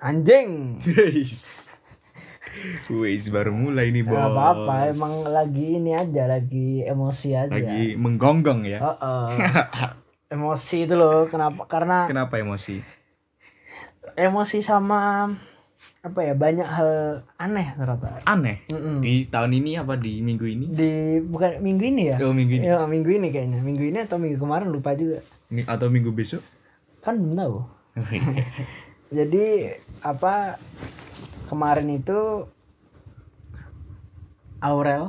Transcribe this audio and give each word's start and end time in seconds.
Anjing. 0.00 0.80
Guys. 0.80 1.68
Wis 2.90 3.30
baru 3.30 3.54
mulai 3.54 3.94
nih, 3.94 4.04
Bos. 4.04 4.18
Gak 4.18 4.32
apa-apa, 4.34 4.74
emang 4.90 5.24
lagi 5.28 5.78
ini 5.80 5.94
aja, 5.94 6.26
lagi 6.26 6.82
emosi 6.82 7.28
aja. 7.36 7.52
lagi 7.52 7.94
menggonggong 7.94 8.66
ya. 8.66 8.78
Oh, 8.82 8.96
oh. 9.00 9.28
emosi 10.34 10.88
itu 10.88 10.94
loh, 10.98 11.30
kenapa? 11.30 11.64
Karena 11.70 12.10
Kenapa 12.10 12.36
emosi? 12.36 13.00
emosi 14.18 14.58
sama 14.60 15.30
apa 16.00 16.20
ya 16.22 16.32
banyak 16.32 16.64
hal 16.64 16.90
aneh 17.36 17.76
ternyata. 17.76 18.08
Aneh. 18.24 18.64
Mm-mm. 18.66 19.04
Di 19.04 19.28
tahun 19.28 19.52
ini 19.54 19.76
apa 19.76 20.00
di 20.00 20.24
minggu 20.24 20.46
ini? 20.48 20.66
Di 20.68 20.90
bukan 21.20 21.60
minggu 21.60 21.84
ini 21.84 22.02
ya? 22.08 22.16
Oh, 22.20 22.32
minggu 22.32 22.54
ini. 22.56 22.64
Ya, 22.64 22.80
minggu 22.82 23.10
ini 23.10 23.28
kayaknya. 23.28 23.60
Minggu 23.60 23.84
ini 23.84 23.98
atau 24.00 24.16
minggu 24.16 24.40
kemarin 24.40 24.68
lupa 24.68 24.96
juga. 24.96 25.20
Atau 25.66 25.92
minggu 25.92 26.08
besok? 26.10 26.40
Kan 27.00 27.20
belum 27.20 27.36
tahu. 27.36 27.56
Jadi 29.16 29.68
apa 30.00 30.56
kemarin 31.46 31.88
itu 31.92 32.48
Aurel 34.60 35.08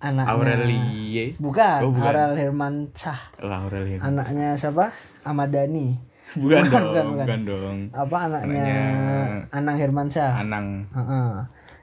anaknya 0.00 0.32
Aurelie. 0.32 1.36
bukan, 1.36 1.78
Oh, 1.84 1.92
bukan. 1.92 2.08
Aurel 2.08 2.32
Hermansyah 2.34 3.20
Lah 3.42 3.68
Aurelie. 3.68 4.00
anaknya 4.00 4.56
siapa 4.56 4.94
Ahmad 5.22 5.52
Dhani 5.52 6.00
Bukan, 6.32 6.62
bukan, 6.62 6.70
dong, 6.70 6.86
bukan, 6.86 7.04
bukan, 7.04 7.18
bukan. 7.18 7.40
dong. 7.44 7.76
apa 7.90 8.16
anaknya, 8.22 8.62
Anaknya- 8.62 9.38
Anang 9.50 9.76
Hermansyah 9.76 10.32
Anang 10.36 10.66
Heeh. 10.88 11.30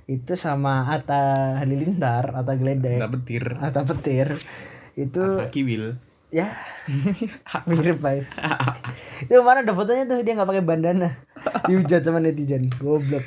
itu 0.07 0.33
sama 0.33 0.87
Atta 0.87 1.23
Halilintar 1.57 2.31
Atta 2.31 2.53
Gledek 2.53 2.95
tak 2.97 3.11
petir. 3.13 3.43
Atta 3.57 3.81
Petir 3.83 4.27
itu 4.95 5.20
Apa 5.20 5.47
kiwil? 5.47 5.99
ya 6.27 6.51
mirip 7.67 7.99
pak 7.99 8.27
itu 9.21 9.39
mana 9.39 9.61
ada 9.61 9.71
fotonya 9.71 10.03
tuh 10.05 10.20
dia 10.20 10.33
nggak 10.33 10.43
pakai 10.45 10.59
bandana 10.61 11.15
dihujat 11.63 12.01
sama 12.01 12.20
netizen 12.20 12.67
goblok 12.76 13.23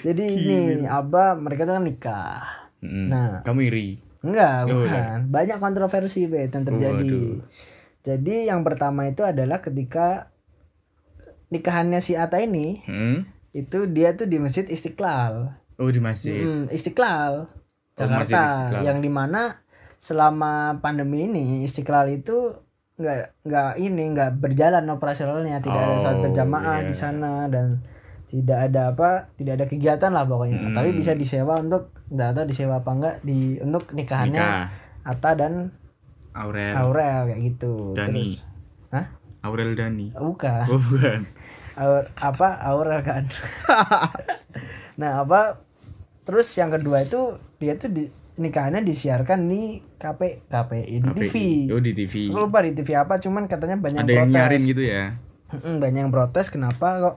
jadi 0.00 0.24
ini 0.24 0.58
apa 0.84 1.34
mereka 1.34 1.62
tuh 1.64 1.74
kan 1.74 1.84
nikah 1.84 2.42
Mm. 2.78 3.06
Nah. 3.06 3.42
kamu 3.42 3.60
iri. 3.64 3.88
enggak 4.20 4.66
Oh, 4.66 4.86
bukan 4.86 5.26
banyak 5.28 5.58
kontroversi 5.58 6.26
bet 6.26 6.50
yang 6.50 6.62
terjadi 6.62 7.10
Waduh. 7.10 7.42
Jadi 8.00 8.46
yang 8.46 8.62
pertama 8.62 9.04
itu 9.04 9.22
adalah 9.22 9.58
ketika 9.58 10.30
nikahannya 11.48 11.98
si 11.98 12.14
Ata 12.14 12.38
ini 12.38 12.82
Hmm? 12.84 13.24
itu 13.50 13.86
dia 13.86 14.12
tuh 14.12 14.24
di 14.24 14.36
masjid 14.36 14.64
Istiqlal 14.64 15.56
Oh 15.76 15.88
di 15.88 15.98
masjid. 15.98 16.34
Hmm, 16.36 16.66
Istiqlal 16.68 17.46
Oh, 17.94 18.06
Masjid 18.06 18.30
Jakarta 18.30 18.44
Istiqlal. 18.68 18.82
yang 18.84 18.98
di 18.98 19.08
mana 19.08 19.62
selama 19.96 20.52
pandemi 20.78 21.24
ini 21.24 21.44
Istiqlal 21.62 22.14
itu 22.14 22.54
nggak 22.94 23.18
nggak 23.42 23.70
ini 23.78 24.02
nggak 24.08 24.30
berjalan 24.36 24.84
operasionalnya 24.88 25.58
tidak 25.58 25.78
ada 25.80 25.94
salat 25.96 26.14
Oh, 26.14 26.22
berjamaah 26.24 26.76
iya. 26.76 26.86
di 26.86 26.94
sana 26.94 27.32
dan 27.46 27.78
tidak 28.28 28.58
ada 28.60 28.92
apa 28.92 29.10
tidak 29.34 29.54
ada 29.56 29.66
kegiatan 29.66 30.10
lah 30.10 30.24
pokoknya 30.24 30.58
Hmm. 30.60 30.74
tapi 30.74 30.90
bisa 30.92 31.14
disewa 31.14 31.56
untuk 31.56 31.90
nggak 32.08 32.30
tahu 32.32 32.44
disewa 32.44 32.74
apa 32.76 32.90
enggak 32.92 33.16
di 33.22 33.38
untuk 33.58 33.90
nikahannya 33.92 34.36
Nikah. 34.36 34.66
Atta 35.04 35.30
dan 35.32 35.52
Aurel. 36.38 36.74
Aurel 36.74 37.20
kayak 37.26 37.40
gitu 37.44 37.92
Dani. 37.92 38.38
terus 38.38 38.46
Hah? 38.88 39.06
Aurel 39.40 39.74
Dani. 39.74 40.14
bukan 40.14 40.66
Oh 40.68 40.78
bukan. 40.80 41.26
Aur, 41.74 42.10
apa 42.14 42.48
Aurel 42.60 43.02
kan 43.02 43.22
nah 45.00 45.22
apa 45.22 45.62
terus 46.22 46.50
yang 46.52 46.68
kedua 46.68 47.02
itu 47.02 47.20
dia 47.56 47.74
tuh 47.74 47.88
di 47.88 48.04
nikahannya 48.34 48.82
disiarkan 48.82 49.46
di 49.46 49.62
KP 49.94 50.46
KPI 50.46 50.94
di 50.96 51.10
TV. 51.12 51.34
Oh 51.70 51.78
di 51.78 51.92
TV. 51.92 52.14
aku 52.28 52.38
lupa 52.40 52.62
di 52.62 52.70
TV 52.72 52.88
apa 52.94 53.18
cuman 53.18 53.46
katanya 53.46 53.76
banyak 53.76 53.98
Ada 53.98 54.12
yang 54.12 54.26
protes 54.26 54.34
nyarin 54.36 54.62
gitu 54.64 54.82
ya. 54.84 55.04
Banyak 55.50 56.00
yang 56.00 56.12
protes 56.12 56.46
kenapa 56.48 56.86
kok 57.00 57.16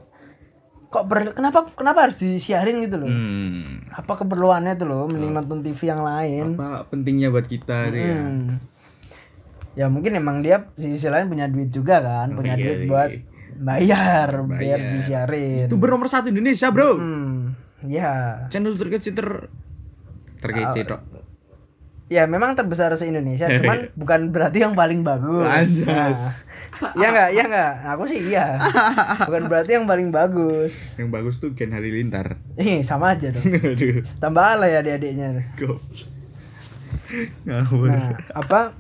kok 0.88 1.04
ber, 1.06 1.32
kenapa 1.32 1.72
kenapa 1.72 2.00
harus 2.04 2.18
disiarin 2.18 2.82
gitu 2.82 3.00
loh 3.00 3.08
Hmm. 3.08 3.80
apa 3.90 4.12
keperluannya 4.18 4.76
tuh 4.76 4.86
loh 4.86 5.08
mending 5.08 5.32
nonton 5.32 5.60
TV 5.62 5.88
yang 5.88 6.04
lain 6.04 6.46
Apa 6.54 6.84
pentingnya 6.86 7.30
buat 7.30 7.46
kita 7.46 7.88
itu 7.88 7.98
ya? 7.98 8.20
Ya 9.72 9.88
mungkin 9.88 10.12
emang 10.14 10.44
dia 10.44 10.68
di 10.76 10.96
sisi 10.96 11.08
lain 11.08 11.32
punya 11.32 11.48
duit 11.48 11.72
juga 11.72 12.04
kan 12.04 12.36
Oh, 12.36 12.44
punya 12.44 12.60
iya, 12.60 12.64
duit 12.66 12.80
iya. 12.84 12.90
buat 12.92 13.10
bayar 13.62 14.30
biar 14.50 14.80
Bayar. 14.80 14.94
disiarin 14.98 15.68
Itu 15.70 15.78
bernomor 15.78 16.10
satu 16.10 16.28
Indonesia 16.28 16.68
bro. 16.74 16.98
Hmm, 16.98 17.56
ya. 17.86 18.42
Channel 18.50 18.76
terkecil 18.76 19.14
ter 19.14 19.30
terkecil 20.42 20.84
tok. 20.86 21.02
Ya 22.12 22.28
memang 22.28 22.60
terbesar 22.60 22.92
se 23.00 23.08
Indonesia, 23.08 23.48
cuman 23.48 23.88
bukan 24.02 24.36
berarti 24.36 24.60
yang 24.60 24.76
paling 24.76 25.00
bagus. 25.00 25.88
Nah, 25.88 26.12
Iya 26.92 27.08
enggak? 27.08 27.30
Iya 27.32 27.44
enggak? 27.48 27.72
Aku 27.96 28.04
sih 28.04 28.20
iya. 28.20 28.60
Bukan 29.24 29.48
berarti 29.48 29.80
yang 29.80 29.88
paling 29.88 30.12
bagus. 30.12 31.00
Yang 31.00 31.08
bagus 31.08 31.36
tuh 31.40 31.56
Gen 31.56 31.72
Halilintar. 31.72 32.36
Ih, 32.60 32.84
sama 32.84 33.16
aja 33.16 33.32
dong. 33.32 33.48
Aduh. 33.72 34.04
Tambah 34.20 34.60
lah 34.60 34.68
ya 34.68 34.84
adik-adiknya. 34.84 35.56
Nah, 37.48 37.64
apa 38.32 38.76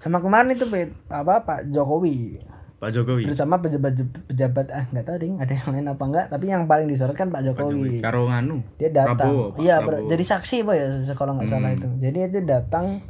sama 0.00 0.16
kemarin 0.18 0.50
itu 0.50 0.64
apa 1.06 1.44
Pak 1.44 1.68
Jokowi 1.68 2.40
Pak 2.80 2.90
Jokowi. 2.90 3.28
bersama 3.28 3.60
pejabat 3.60 3.92
pejabat 4.26 4.66
ah 4.70 4.88
nggak 4.88 5.04
tahu 5.04 5.16
ding 5.20 5.36
ada 5.36 5.52
yang 5.52 5.68
lain 5.70 5.86
apa 5.86 6.02
enggak 6.02 6.26
tapi 6.26 6.44
yang 6.48 6.64
paling 6.64 6.88
disorot 6.88 7.12
kan 7.12 7.28
Pak 7.28 7.44
Pak 7.44 7.46
Jokowi. 7.46 7.76
Jokowi 7.76 7.96
Karo 8.00 8.20
nganu. 8.24 8.56
dia 8.74 8.88
datang 8.90 9.52
iya 9.56 9.76
jadi 9.84 10.24
saksi 10.26 10.56
pak 10.64 10.74
ya 10.74 10.86
kalau 11.12 11.36
nggak 11.36 11.46
salah 11.46 11.68
Hmm. 11.68 11.76
itu 11.76 11.88
jadi 12.00 12.18
itu 12.26 12.38
datang 12.42 13.04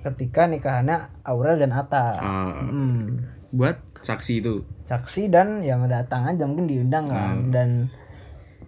ketika 0.00 0.46
nikahannya 0.46 0.96
Aurel 1.22 1.58
dan 1.58 1.70
Atta 1.70 2.16
Ah, 2.16 2.64
Hmm. 2.64 3.28
buat 3.50 3.76
saksi 4.00 4.40
itu. 4.40 4.64
saksi 4.84 5.28
dan 5.28 5.60
yang 5.60 5.84
datang 5.84 6.24
aja 6.24 6.48
mungkin 6.48 6.64
diundang 6.64 7.06
kan 7.06 7.36
Hmm. 7.38 7.50
dan 7.50 7.68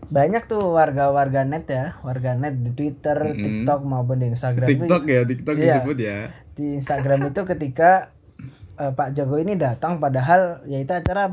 banyak 0.03 0.43
tuh 0.45 0.61
warga-warga 0.69 1.47
net 1.47 1.65
ya 1.65 1.97
warga 2.03 2.34
net 2.34 2.59
di 2.59 2.75
Twitter, 2.75 3.15
Mm-mm. 3.17 3.41
TikTok 3.62 3.81
maupun 3.83 4.19
di 4.19 4.27
Instagram 4.28 4.67
TikTok 4.67 5.03
ya, 5.07 5.21
TikTok 5.22 5.55
Iya. 5.55 5.65
disebut 5.71 5.97
ya. 5.97 6.19
Di 6.60 6.76
Instagram 6.76 7.21
itu 7.26 7.41
ketika 7.47 8.12
eh, 8.76 8.93
Pak 8.93 9.12
Jokowi 9.12 9.43
ini 9.43 9.54
datang 9.56 9.97
padahal 9.97 10.60
ya 10.65 10.76
itu 10.76 10.93
acara 10.93 11.32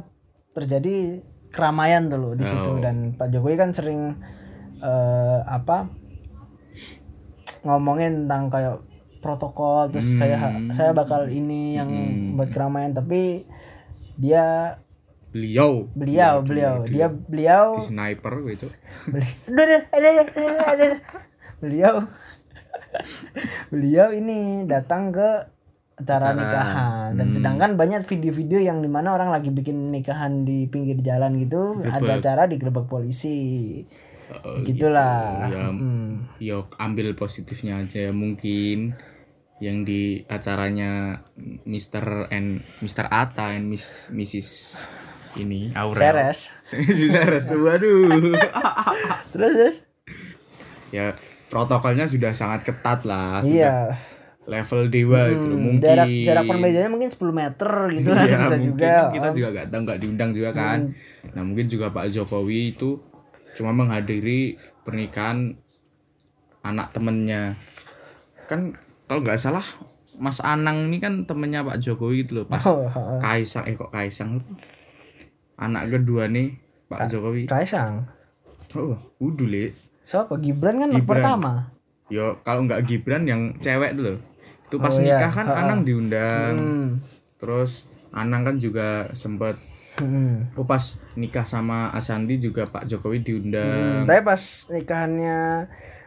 terjadi 0.51 1.19
keramaian 1.47 2.07
tuh 2.07 2.17
loh 2.17 2.33
di 2.33 2.43
situ 2.43 2.69
Oh. 2.69 2.79
dan 2.79 3.11
Pak 3.13 3.27
Jokowi 3.29 3.55
kan 3.55 3.71
sering 3.71 4.15
eh, 4.77 5.39
apa 5.43 5.91
ngomongin 7.63 8.23
tentang 8.23 8.47
kayak 8.47 8.77
protokol 9.17 9.89
terus 9.89 10.05
Hmm. 10.05 10.17
saya 10.17 10.37
saya 10.71 10.91
bakal 10.93 11.27
ini 11.27 11.75
yang 11.75 11.89
Hmm. 11.89 12.35
buat 12.35 12.47
keramaian 12.47 12.93
tapi 12.93 13.43
dia 14.15 14.77
Beliau. 15.27 15.85
beliau 15.91 16.39
Waduh, 16.39 16.47
beliau 16.47 16.73
dia 16.85 17.07
beliau 17.09 17.65
di 17.75 17.83
sniper 17.83 18.33
gitu. 18.47 18.67
beliau 21.59 22.05
beliau 23.69 24.11
ini 24.11 24.65
datang 24.65 25.09
ke 25.09 25.29
acara, 25.97 26.29
nikahan 26.31 27.09
dan 27.13 27.27
Hmm. 27.29 27.35
sedangkan 27.35 27.71
banyak 27.73 28.05
video-video 28.05 28.61
yang 28.61 28.79
di 28.79 28.87
mana 28.87 29.11
orang 29.11 29.33
lagi 29.33 29.49
bikin 29.49 29.89
nikahan 29.89 30.45
di 30.45 30.69
pinggir 30.69 31.01
jalan 31.01 31.41
gitu 31.41 31.81
ada 31.81 31.97
Digerebek. 31.97 32.17
acara 32.21 32.41
digerebek 32.45 32.85
polisi 32.85 33.37
Oh, 34.27 34.59
gitulah 34.59 35.47
gitu. 35.47 35.55
Ya, 35.55 35.65
Hmm. 35.71 36.11
ya 36.37 36.57
ambil 36.77 37.15
positifnya 37.15 37.79
aja 37.79 38.11
mungkin 38.11 38.91
yang 39.57 39.81
di 39.81 40.21
acaranya 40.27 41.23
Mr. 41.63 42.27
and 42.29 42.59
Mr. 42.77 43.07
Ata 43.07 43.55
and 43.55 43.71
Miss 43.71 44.11
Mrs. 44.11 44.83
ini 45.33 45.71
Aurel. 45.73 45.97
Seres 45.97 46.39
Seres. 46.61 47.45
Waduh. 47.55 48.35
terus 49.31 49.53
terus 49.55 49.75
ya 50.89 51.15
protokolnya 51.47 52.05
sudah 52.05 52.31
sangat 52.31 52.67
ketat 52.67 53.03
lah. 53.03 53.41
Sudah 53.41 53.51
iya 53.51 53.75
level 54.47 54.87
dewa 54.87 55.27
gitu 55.27 55.43
loh. 55.43 55.57
Hmm, 55.59 55.65
Mungkin 55.75 55.83
jarak 55.83 56.07
jarak 56.23 56.43
permejanya 56.47 56.87
mungkin 56.87 57.09
10 57.11 57.35
meter 57.35 57.71
gitu 57.91 58.09
kan 58.15 58.25
Iya, 58.25 58.37
bisa 58.39 58.57
juga 58.63 58.87
kan 58.87 59.11
kita 59.11 59.27
Oh, 59.27 59.35
juga 59.35 59.47
nggak 59.51 59.67
tahu 59.67 59.81
nggak 59.83 59.99
diundang 59.99 60.31
juga 60.31 60.49
kan. 60.55 60.79
Nah 61.35 61.43
mungkin 61.43 61.67
juga 61.67 61.91
Pak 61.91 62.07
Jokowi 62.15 62.71
itu 62.71 62.89
cuma 63.59 63.75
menghadiri 63.75 64.55
pernikahan 64.87 65.59
anak 66.63 66.95
temennya. 66.95 67.59
Kan 68.47 68.79
kalau 69.11 69.19
nggak 69.19 69.35
salah 69.35 69.67
Mas 70.15 70.39
Anang 70.39 70.87
ini 70.87 70.97
kan 70.97 71.27
temennya 71.27 71.67
Pak 71.67 71.83
Jokowi 71.83 72.23
gitu 72.23 72.41
loh 72.41 72.45
pas 72.47 72.63
oh. 72.65 72.87
Kaisang 73.19 73.67
eh 73.67 73.75
kok 73.75 73.91
Kaisang 73.91 74.39
anak 75.59 75.91
kedua 75.91 76.31
nih 76.31 76.55
Pak 76.87 77.11
Jokowi. 77.11 77.51
Kaisang 77.51 78.07
Oh, 78.75 78.95
udah 79.19 79.47
le. 79.47 79.75
Siapa 80.07 80.39
Gibran 80.39 80.79
kan 80.79 80.89
Gibran. 80.89 81.03
pertama 81.05 81.51
Yo 82.07 82.39
kalau 82.41 82.63
nggak 82.63 82.81
Gibran 82.81 83.27
yang 83.27 83.41
cewek 83.59 83.91
loh. 83.93 84.15
Itu 84.63 84.79
pas 84.79 84.89
Oh, 84.89 84.97
iya. 84.97 85.19
nikah 85.19 85.31
kan 85.33 85.45
Ha-ha. 85.45 85.59
Anang 85.61 85.79
diundang. 85.83 86.55
hmm. 86.55 86.87
Terus 87.37 87.83
Anang 88.09 88.41
kan 88.43 88.55
juga 88.55 89.11
sempat 89.13 89.59
Hmm. 89.97 90.45
Oh 90.53 90.61
pas 90.61 90.79
nikah 91.13 91.41
sama 91.41 91.89
Asandi 91.89 92.37
juga 92.37 92.63
Pak 92.63 92.85
Jokowi 92.85 93.17
Hmm, 93.17 93.25
diundang. 93.25 94.05
tapi 94.05 94.21
pas 94.23 94.41
nikahannya 94.69 95.39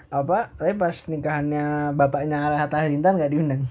apa? 0.08 0.38
Tapi 0.54 0.72
pas 0.74 0.96
nikahannya 1.04 1.66
bapaknya 1.92 2.38
Hatta 2.56 2.80
Halilintar 2.80 3.12
nggak 3.12 3.28
diundang. 3.28 3.66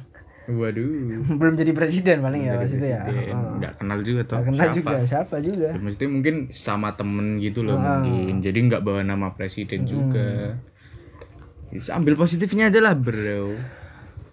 Waduh. 0.49 0.89
belum 1.31 1.53
jadi 1.55 1.71
presiden 1.71 2.19
paling 2.19 2.41
ya 2.41 2.53
Dari 2.53 2.59
pas 2.59 2.71
itu 2.71 2.85
ya 2.87 2.99
presiden. 2.99 3.35
Oh. 3.37 3.71
Kenal 3.71 3.99
juga 4.01 4.21
toh. 4.23 4.37
Kenal 4.41 4.57
siapa. 4.65 4.73
juga 4.73 4.95
siapa 5.05 5.35
juga 5.37 5.67
Ya, 5.67 5.77
Maksudnya 5.77 6.09
mungkin 6.09 6.35
sama 6.49 6.89
temen 6.91 7.37
gitu 7.37 7.61
loh 7.61 7.75
Ah. 7.75 8.01
mungkin. 8.01 8.39
Jadi 8.39 8.57
nggak 8.65 8.81
bawa 8.81 9.01
nama 9.03 9.29
presiden 9.31 9.83
Hmm. 9.83 9.89
juga. 9.89 10.29
Bisa 11.69 11.93
ambil 11.93 12.13
positifnya 12.15 12.67
aja 12.67 12.79
lah 12.79 12.93
bro. 12.93 13.53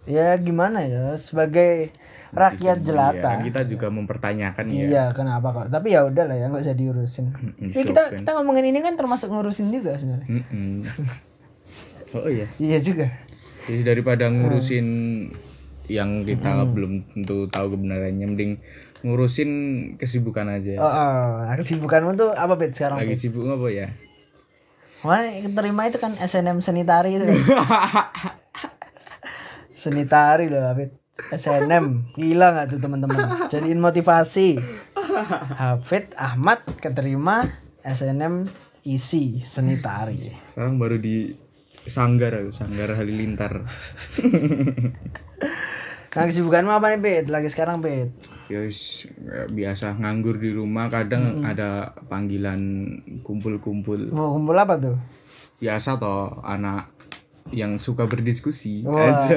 ya 0.05 0.33
gimana 0.37 0.81
ya 0.81 1.13
sebagai 1.17 1.91
rakyat 2.31 2.79
Ya, 2.79 2.85
jelata 2.85 3.27
kan 3.29 3.43
kita 3.43 3.67
juga 3.67 3.87
mempertanyakan 3.89 4.65
ya. 4.69 4.79
iya 4.81 5.05
kenapa 5.11 5.51
kok 5.51 5.67
tapi 5.69 5.91
ya 5.91 6.07
udah 6.07 6.25
lah 6.25 6.37
ya 6.37 6.47
nggak 6.47 6.63
usah 6.63 6.75
diurusin 6.75 7.27
Mm, 7.29 7.67
ya 7.67 7.83
kita 7.83 8.03
disopan. 8.07 8.19
kita 8.23 8.31
ngomongin 8.33 8.65
ini 8.67 8.81
kan 8.81 8.95
termasuk 8.95 9.27
ngurusin 9.27 9.67
juga 9.69 9.99
sebenarnya 9.99 10.31
Mm-mm. 10.31 10.87
Oh 12.15 12.31
iya. 12.31 12.47
iya 12.57 12.79
juga 12.79 13.11
Jadi 13.67 13.83
daripada 13.83 14.31
ngurusin 14.31 14.87
yang 15.87 16.23
Hmm. 16.23 16.27
kita 16.27 16.67
belum 16.67 16.93
tentu 17.09 17.47
tahu 17.47 17.75
kebenarannya, 17.75 18.27
mending 18.27 18.53
ngurusin 19.03 19.51
kesibukan 19.97 20.51
aja. 20.51 20.83
oh, 20.83 20.87
oh. 20.87 21.55
kesibukanmu 21.55 22.19
tuh 22.19 22.31
apa 22.35 22.59
bet 22.59 22.75
sekarang 22.75 22.99
Lagi 23.03 23.15
sibuk 23.15 23.47
apa 23.47 23.67
ya? 23.71 23.87
Wah, 25.05 25.23
terima 25.29 25.87
itu 25.87 26.01
kan 26.01 26.11
SNM 26.17 26.65
Senitari 26.65 27.21
itu. 27.21 27.25
senitari 29.77 30.49
loh, 30.49 30.73
Hafid. 30.73 30.91
SNM. 31.17 32.17
Gila 32.17 32.47
nggak 32.53 32.67
tuh 32.77 32.81
teman-teman? 32.81 33.49
Jadiin 33.53 33.81
motivasi. 33.81 34.57
Hafid 35.57 36.17
Ahmad 36.17 36.65
keterima 36.81 37.45
SNM 37.85 38.49
isi 38.83 39.41
Senitari. 39.45 40.33
Sekarang 40.53 40.81
baru 40.81 40.97
di 40.97 41.37
Sanggar, 41.87 42.35
Sanggar 42.51 42.97
Halilintar. 42.97 43.63
Nah, 46.17 46.25
kesibukanmu 46.25 46.73
apa 46.73 46.87
nih, 46.91 46.99
Bet? 46.99 47.27
Lagi 47.29 47.53
sekarang, 47.53 47.85
Bet? 47.85 48.09
Ya 48.49 48.65
wis, 48.65 49.05
kayak 49.05 49.53
biasa 49.53 50.01
nganggur 50.01 50.41
di 50.41 50.51
rumah 50.51 50.89
kadang 50.89 51.45
ada 51.45 51.93
panggilan 52.09 52.61
kumpul-kumpul. 53.21 54.09
Mau 54.11 54.33
kumpul 54.33 54.57
apa 54.57 54.81
tuh? 54.81 54.97
Biasa 55.61 56.01
toh 56.01 56.41
anak 56.41 56.97
yang 57.55 57.79
suka 57.79 58.09
berdiskusi. 58.09 58.83
Wah. 58.83 59.23
Aja. 59.23 59.37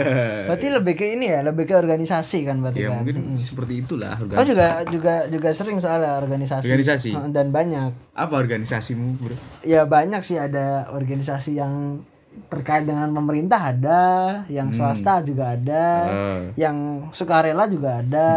Berarti 0.49 0.67
lebih 0.73 0.93
ke 0.95 1.05
ini 1.13 1.29
ya, 1.29 1.45
lebih 1.45 1.69
ke 1.69 1.77
organisasi 1.77 2.41
kan 2.41 2.57
berarti 2.57 2.81
Ya 2.81 2.89
kan? 2.89 3.05
mungkin 3.05 3.37
seperti 3.37 3.85
itulah 3.85 4.17
Oh 4.17 4.25
organisasi. 4.25 4.49
juga 4.49 4.65
juga 4.89 5.13
juga 5.29 5.49
sering 5.53 5.77
soalnya 5.77 6.17
organisasi. 6.17 6.65
Organisasi? 6.65 7.11
Heeh, 7.13 7.29
Dan 7.29 7.53
banyak. 7.53 7.91
Apa 8.17 8.33
organisasimu, 8.33 9.19
Bro? 9.19 9.35
Ya 9.61 9.85
banyak 9.85 10.25
sih 10.25 10.41
ada 10.41 10.89
organisasi 10.89 11.59
yang 11.59 12.01
terkait 12.47 12.83
dengan 12.83 13.09
pemerintah 13.09 13.59
ada, 13.69 14.01
yang 14.47 14.71
swasta 14.71 15.19
juga 15.19 15.51
ada, 15.51 15.85
Eh, 16.05 16.39
yang 16.55 17.07
sukarela 17.09 17.65
juga 17.65 17.99
ada. 17.99 18.29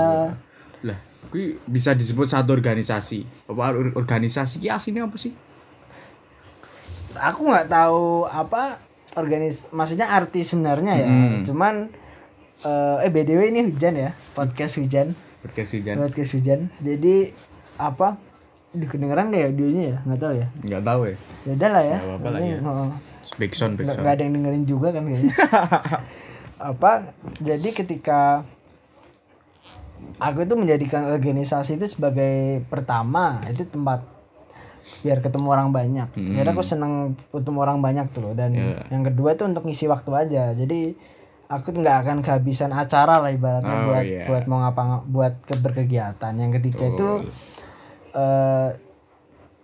lah, 0.83 0.99
kui 1.29 1.55
bisa 1.63 1.93
disebut 1.93 2.27
satu 2.27 2.51
organisasi. 2.51 3.23
Apa 3.47 3.71
or- 3.71 3.95
organisasi 3.95 4.59
ki 4.59 4.69
aslinya 4.69 5.07
apa 5.07 5.15
sih? 5.15 5.31
Aku 7.15 7.45
nggak 7.45 7.69
tahu 7.69 8.25
apa 8.25 8.81
organis, 9.15 9.69
maksudnya 9.69 10.09
arti 10.09 10.41
sebenarnya 10.41 10.95
ya. 10.97 11.09
Hmm. 11.09 11.45
Cuman 11.45 11.75
eh, 12.63 12.97
eh 13.01 13.11
btw 13.11 13.41
ini 13.49 13.69
hujan 13.69 13.95
ya, 13.95 14.11
podcast 14.33 14.81
hujan, 14.81 15.13
Podcast 15.39 15.71
hujan. 15.73 15.97
podcast 15.99 16.31
hujan. 16.33 16.61
Jadi 16.79 17.31
apa? 17.77 18.17
Kedengeran 18.73 19.29
nggak 19.29 19.39
ya 19.39 19.49
audionya 19.53 19.83
ya? 19.85 19.97
Nggak 20.03 20.19
tahu 20.19 20.33
ya. 20.33 20.47
Nggak 20.65 20.83
tahu 20.83 21.01
ya. 21.05 21.17
Ya 21.45 21.53
udah 21.53 21.69
lah 21.69 21.83
ya. 21.85 21.93
Nggak 21.93 22.09
apa-apa 22.09 22.29
lah 22.31 22.41
ya. 22.41 22.59
Heeh. 23.33 23.41
Backsound, 23.41 23.73
nggak 23.75 23.83
backsound. 23.83 24.03
nggak 24.03 24.15
ada 24.15 24.23
yang 24.23 24.35
dengerin 24.35 24.65
juga 24.65 24.89
kan 24.91 25.03
kayaknya 25.05 25.35
apa 26.71 26.91
jadi 27.39 27.69
ketika 27.73 28.21
aku 30.19 30.39
itu 30.41 30.55
menjadikan 30.55 31.09
organisasi 31.09 31.77
itu 31.77 31.87
sebagai 31.89 32.35
pertama 32.67 33.25
itu 33.47 33.65
tempat 33.65 34.03
biar 35.01 35.19
ketemu 35.19 35.47
orang 35.49 35.69
banyak 35.71 36.09
jadi 36.13 36.49
aku 36.49 36.61
seneng 36.61 36.93
ketemu 37.29 37.59
orang 37.61 37.79
banyak 37.79 38.07
tuh 38.09 38.23
loh 38.23 38.33
dan 38.33 38.51
Iya. 38.53 38.83
yang 38.89 39.03
kedua 39.03 39.33
itu 39.33 39.43
untuk 39.43 39.63
ngisi 39.63 39.87
waktu 39.87 40.11
aja 40.13 40.53
jadi 40.53 40.95
aku 41.49 41.71
nggak 41.73 41.97
akan 42.03 42.17
kehabisan 42.21 42.71
acara 42.71 43.19
lah 43.19 43.31
ibaratnya 43.31 43.73
Oh, 43.73 43.83
buat 43.89 44.05
iya. 44.05 44.25
buat 44.27 44.45
mau 44.45 44.59
ngapa 44.61 44.83
buat 45.05 45.35
ke 45.41 45.55
berkegiatan 45.57 46.33
yang 46.33 46.51
ketiga 46.53 46.85
itu 46.89 47.09
eh 48.13 48.69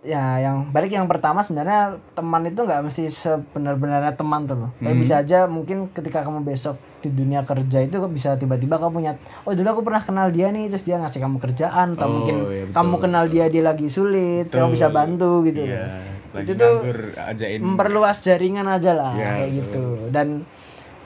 ya 0.01 0.39
yang 0.39 0.71
balik 0.71 0.89
yang 0.89 1.03
pertama 1.05 1.39
sebenarnya 1.39 1.81
teman 2.13 2.39
itu 2.43 2.55
nggak 2.57 2.81
mesti 2.81 3.03
sebenar-benarnya 3.05 4.13
teman 4.13 4.43
tuh 4.43 4.55
loh. 4.57 4.71
Tapi 4.73 4.95
bisa 4.95 5.19
aja 5.19 5.43
mungkin 5.45 5.89
ketika 5.89 6.21
kamu 6.21 6.41
besok 6.41 6.75
di 6.99 7.09
dunia 7.09 7.41
kerja 7.41 7.79
itu 7.79 7.95
kok 7.97 8.07
bisa 8.09 8.33
tiba-tiba 8.33 8.75
kamu 8.75 8.91
punya 8.93 9.11
oh 9.43 9.51
dulu 9.51 9.67
aku 9.69 9.81
pernah 9.81 9.99
kenal 9.99 10.27
dia 10.29 10.49
nih 10.49 10.67
terus 10.67 10.83
dia 10.83 10.95
ngasih 10.95 11.19
kamu 11.19 11.37
kerjaan 11.37 11.95
atau 11.95 12.05
Oh, 12.05 12.11
mungkin 12.13 12.35
iya, 12.45 12.63
betul, 12.63 12.75
kamu 12.75 12.95
kenal 12.97 13.23
dia 13.25 13.45
dia 13.47 13.63
lagi 13.65 13.87
sulit 13.87 14.47
kamu 14.47 14.71
bisa 14.71 14.87
bantu 14.89 15.43
gitu 15.43 15.63
Iya. 15.63 15.99
Lagi 16.29 16.45
Itu 16.45 16.51
tuh 16.55 16.73
ajain. 17.17 17.59
memperluas 17.59 18.17
jaringan 18.19 18.67
aja 18.67 18.91
lah 18.93 19.11
Iya, 19.13 19.27
kayak 19.33 19.49
gitu 19.53 19.83
dan 20.09 20.27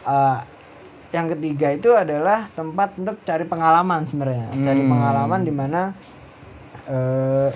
eh, 0.04 0.38
yang 1.12 1.30
ketiga 1.30 1.68
itu 1.72 1.90
adalah 1.92 2.50
tempat 2.52 2.94
untuk 2.96 3.22
cari 3.22 3.42
pengalaman 3.44 4.02
sebenarnya 4.04 4.50
cari 4.56 4.82
Hmm. 4.82 4.92
pengalaman 4.92 5.42
di 5.42 5.52
mana 5.52 5.82
eh 6.84 7.50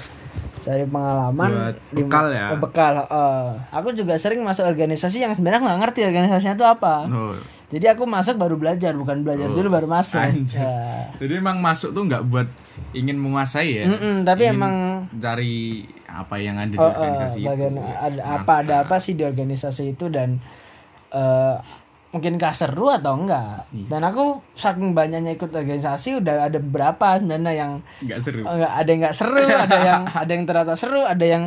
cari 0.67 0.83
pengalaman 0.83 1.47
Buat 1.49 1.75
di- 1.87 2.03
bekal 2.03 2.25
ya. 2.29 2.51
eh, 2.51 2.59
bekal 2.59 2.93
eh. 2.99 3.47
aku 3.71 3.95
juga 3.95 4.13
sering 4.13 4.43
masuk 4.43 4.67
organisasi 4.67 5.17
yang 5.17 5.31
sebenarnya 5.31 5.63
nggak 5.63 5.79
ngerti 5.81 6.03
organisasinya 6.03 6.53
itu 6.53 6.67
apa 6.67 7.07
Oh. 7.07 7.31
jadi 7.67 7.95
aku 7.95 8.03
masuk 8.03 8.35
baru 8.35 8.55
belajar 8.55 8.91
bukan 8.91 9.23
belajar 9.23 9.47
dulu 9.47 9.67
baru 9.69 9.87
masuk 9.87 10.19
anjir. 10.19 10.59
Ya. 10.59 11.07
Jadi 11.15 11.33
emang 11.37 11.57
masuk 11.57 11.91
tuh 11.91 12.03
nggak 12.03 12.23
buat 12.25 12.47
ingin 12.91 13.15
menguasai 13.15 13.69
ya. 13.73 13.83
Mm-mm, 13.85 14.23
tapi 14.23 14.43
Ingin 14.45 14.55
emang 14.55 14.75
cari 15.13 15.55
apa 16.05 16.35
yang 16.37 16.55
ada 16.55 16.67
di 16.67 16.75
Oh, 16.75 16.83
eh, 16.83 16.91
organisasi 16.91 17.39
bagian 17.41 17.73
itu. 17.73 17.83
ada 17.97 18.21
apa 18.33 18.53
ada 18.59 18.75
apa 18.83 18.95
sih 18.97 19.13
di 19.13 19.23
organisasi 19.23 19.95
itu 19.95 20.07
dan 20.07 20.39
eh 22.17 22.23
mungkinkah 22.33 22.49
seru 22.51 22.89
atau 22.89 23.13
enggak 23.15 23.69
Iya. 23.69 23.85
dan 23.87 24.01
aku 24.03 24.23
saking 24.51 24.91
banyaknya 24.91 25.31
ikut 25.31 25.47
organisasi 25.47 26.17
udah 26.17 26.45
ada 26.45 26.57
beberapa 26.57 27.13
sebenarnya 27.15 27.53
yang 27.53 27.71
Nggak 27.99 28.19
seru. 28.19 28.41
enggak 28.41 28.71
ada 28.73 28.87
yang 28.87 28.99
nggak 28.99 29.15
seru 29.15 29.37
ada 29.65 29.77
yang 29.77 30.01
ada 30.07 30.31
yang 30.31 30.43
ternyata 30.43 30.73
seru 30.73 31.01
ada 31.03 31.21
yang 31.21 31.43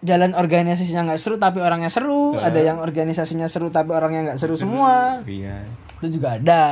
jalan 0.00 0.32
organisasinya 0.32 1.06
nggak 1.06 1.16
seru 1.16 1.36
tapi 1.36 1.58
orangnya 1.60 1.88
seru 1.88 2.36
ada 2.36 2.56
yang 2.56 2.76
organisasinya 2.76 3.46
seru 3.46 3.70
tapi 3.70 3.88
orangnya 3.90 4.20
nggak 4.26 4.38
seru 4.38 4.54
semua 4.54 5.22
Iya. 5.22 5.62
itu 5.96 6.18
juga 6.18 6.34
ada 6.34 6.62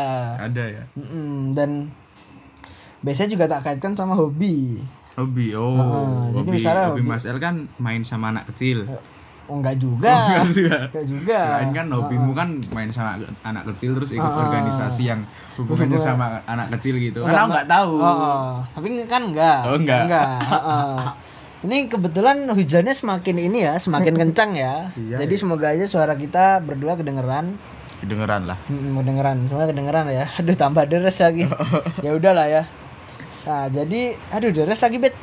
Ada 0.42 0.64
ya. 0.72 0.84
Mm-mm, 0.92 1.52
dan 1.52 1.88
biasanya 3.00 3.30
juga 3.30 3.44
tak 3.46 3.60
kaitkan 3.64 3.94
sama 3.94 4.12
hobi 4.12 4.82
Hobi. 5.12 5.52
Oh. 5.52 5.76
Jadi 6.30 6.40
hobi, 6.40 6.50
misalnya 6.50 6.88
hobi 6.88 7.00
hobi- 7.00 7.12
Mas 7.12 7.24
El 7.24 7.36
kan 7.36 7.68
main 7.76 8.00
sama 8.00 8.32
anak 8.32 8.48
kecil. 8.48 8.88
Oh 9.50 9.58
enggak 9.58 9.76
juga 9.78 10.10
Enggak 10.12 10.46
juga. 10.54 10.76
enggak 10.88 11.06
juga 11.06 11.38
Kirain 11.42 11.70
kan 11.74 11.86
hobimu 11.90 12.30
kan 12.32 12.48
main 12.70 12.90
sama 12.94 13.18
anak 13.42 13.62
kecil 13.74 13.98
terus 13.98 14.10
ikut 14.14 14.32
organisasi 14.32 15.02
yang 15.10 15.20
hubungannya 15.58 15.98
sama 15.98 16.40
anak 16.46 16.78
kecil 16.78 16.98
gitu. 17.02 17.26
Kan 17.26 17.34
aku 17.34 17.48
nggak 17.54 17.68
tahu. 17.70 17.94
Oh, 17.98 18.06
oh. 18.06 18.50
tapi 18.74 18.86
kan 19.06 19.22
enggak. 19.28 19.60
Oh, 19.66 19.76
enggak. 19.76 20.06
Heeh. 20.46 20.96
Ini 21.62 21.86
kebetulan 21.86 22.42
hujannya 22.50 22.90
semakin 22.90 23.36
ini 23.38 23.58
ya, 23.62 23.78
semakin 23.78 24.18
kencang 24.18 24.50
ya. 24.58 24.90
Iya, 24.98 25.22
Jadi 25.22 25.34
semoga 25.38 25.70
aja 25.70 25.86
suara 25.86 26.18
kita 26.18 26.58
berdua 26.58 26.98
kedengeran. 26.98 27.54
Kedengeran 28.02 28.50
lah. 28.50 28.58
Hmm, 28.66 28.98
kedengeran, 28.98 29.46
semua 29.46 29.66
kedengeran 29.70 30.04
ya. 30.10 30.26
Aduh, 30.42 30.58
tambah 30.58 30.82
deres 30.90 31.22
lagi. 31.22 31.46
ya 32.06 32.10
udahlah 32.18 32.46
ya. 32.50 32.62
Nah, 33.42 33.66
jadi 33.70 34.14
aduh 34.30 34.50
deres 34.54 34.82
lagi, 34.82 34.98
Bet. 35.02 35.14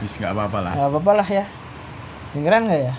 Bis 0.00 0.16
nggak 0.20 0.32
apa-apa 0.32 0.58
lah. 0.64 0.72
Enggak 0.76 0.88
apa-apa 0.96 1.12
lah 1.16 1.28
ya. 1.28 1.44
Dengeran 2.32 2.62
enggak 2.64 2.82
ya? 2.82 2.94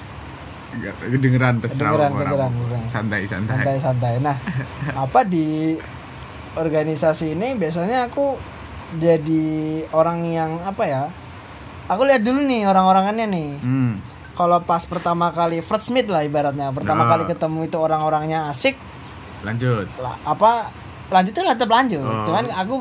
Nggak- 0.71 0.95
Kedengeran 1.01 1.55
terserah 1.59 1.89
Kedengeran, 1.89 2.11
orang. 2.11 2.11
kedengeran, 2.13 2.51
kedengeran. 2.51 2.83
Santai 2.85 3.21
santai. 3.23 3.55
santai-santai. 3.57 4.13
Nah, 4.19 4.37
apa 5.03 5.19
di 5.23 5.75
organisasi 6.53 7.31
ini 7.31 7.55
biasanya 7.55 8.07
aku 8.07 8.35
jadi 8.93 9.45
orang 9.89 10.19
yang 10.21 10.51
apa 10.61 10.83
ya? 10.83 11.03
Aku 11.87 12.03
lihat 12.03 12.21
dulu 12.21 12.39
nih 12.41 12.63
orang-orangannya 12.65 13.25
nih. 13.25 13.49
Hmm. 13.57 13.93
Kalau 14.31 14.59
pas 14.59 14.83
pertama 14.83 15.27
kali 15.29 15.59
first 15.59 15.91
meet 15.91 16.07
lah 16.07 16.23
ibaratnya, 16.23 16.71
pertama 16.71 17.03
Nah. 17.03 17.09
kali 17.09 17.23
ketemu 17.25 17.67
itu 17.67 17.77
orang-orangnya 17.77 18.47
asik, 18.47 18.79
Lanjut. 19.41 19.87
lah, 19.97 20.15
apa 20.23 20.71
lanjutnya 21.09 21.51
tetap 21.51 21.67
lanjut. 21.67 21.99
Oh. 21.99 22.23
Cuman 22.23 22.47
aku 22.49 22.79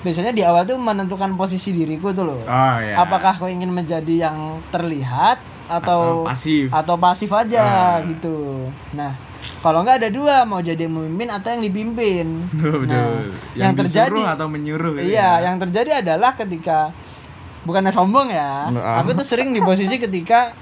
biasanya 0.00 0.32
di 0.32 0.40
awal 0.40 0.64
tuh 0.64 0.76
menentukan 0.76 1.28
posisi 1.34 1.70
diriku 1.70 2.08
tuh 2.10 2.24
loh. 2.24 2.40
Oh 2.40 2.76
ya. 2.78 2.96
Apakah 2.98 3.36
aku 3.36 3.52
ingin 3.52 3.68
menjadi 3.68 4.26
yang 4.26 4.64
terlihat 4.70 5.36
atau 5.68 6.24
Atau 6.24 6.26
pasif. 6.26 6.66
atau 6.72 6.94
pasif 6.96 7.30
aja 7.30 7.62
Ah. 7.62 7.94
gitu. 8.02 8.66
Nah, 8.92 9.12
kalau 9.60 9.84
nggak 9.84 10.00
ada 10.00 10.08
dua 10.08 10.42
mau 10.42 10.58
jadi 10.58 10.80
yang 10.80 10.96
memimpin 10.96 11.28
atau 11.30 11.48
yang 11.50 11.62
dipimpin. 11.62 12.26
Nah, 12.88 13.22
yang, 13.52 13.70
yang 13.70 13.72
terjadi 13.74 14.20
atau 14.32 14.46
menyuruh 14.46 14.96
gitu 14.96 15.04
iya, 15.06 15.38
ya. 15.38 15.46
yang 15.46 15.56
terjadi 15.58 16.00
adalah 16.00 16.32
ketika 16.32 16.88
bukannya 17.62 17.90
sombong 17.90 18.28
ya. 18.28 18.72
Ah. 18.72 19.00
Aku 19.00 19.12
tuh 19.12 19.22
sering 19.22 19.52
di 19.52 19.60
posisi 19.60 19.96
ketika 19.96 20.56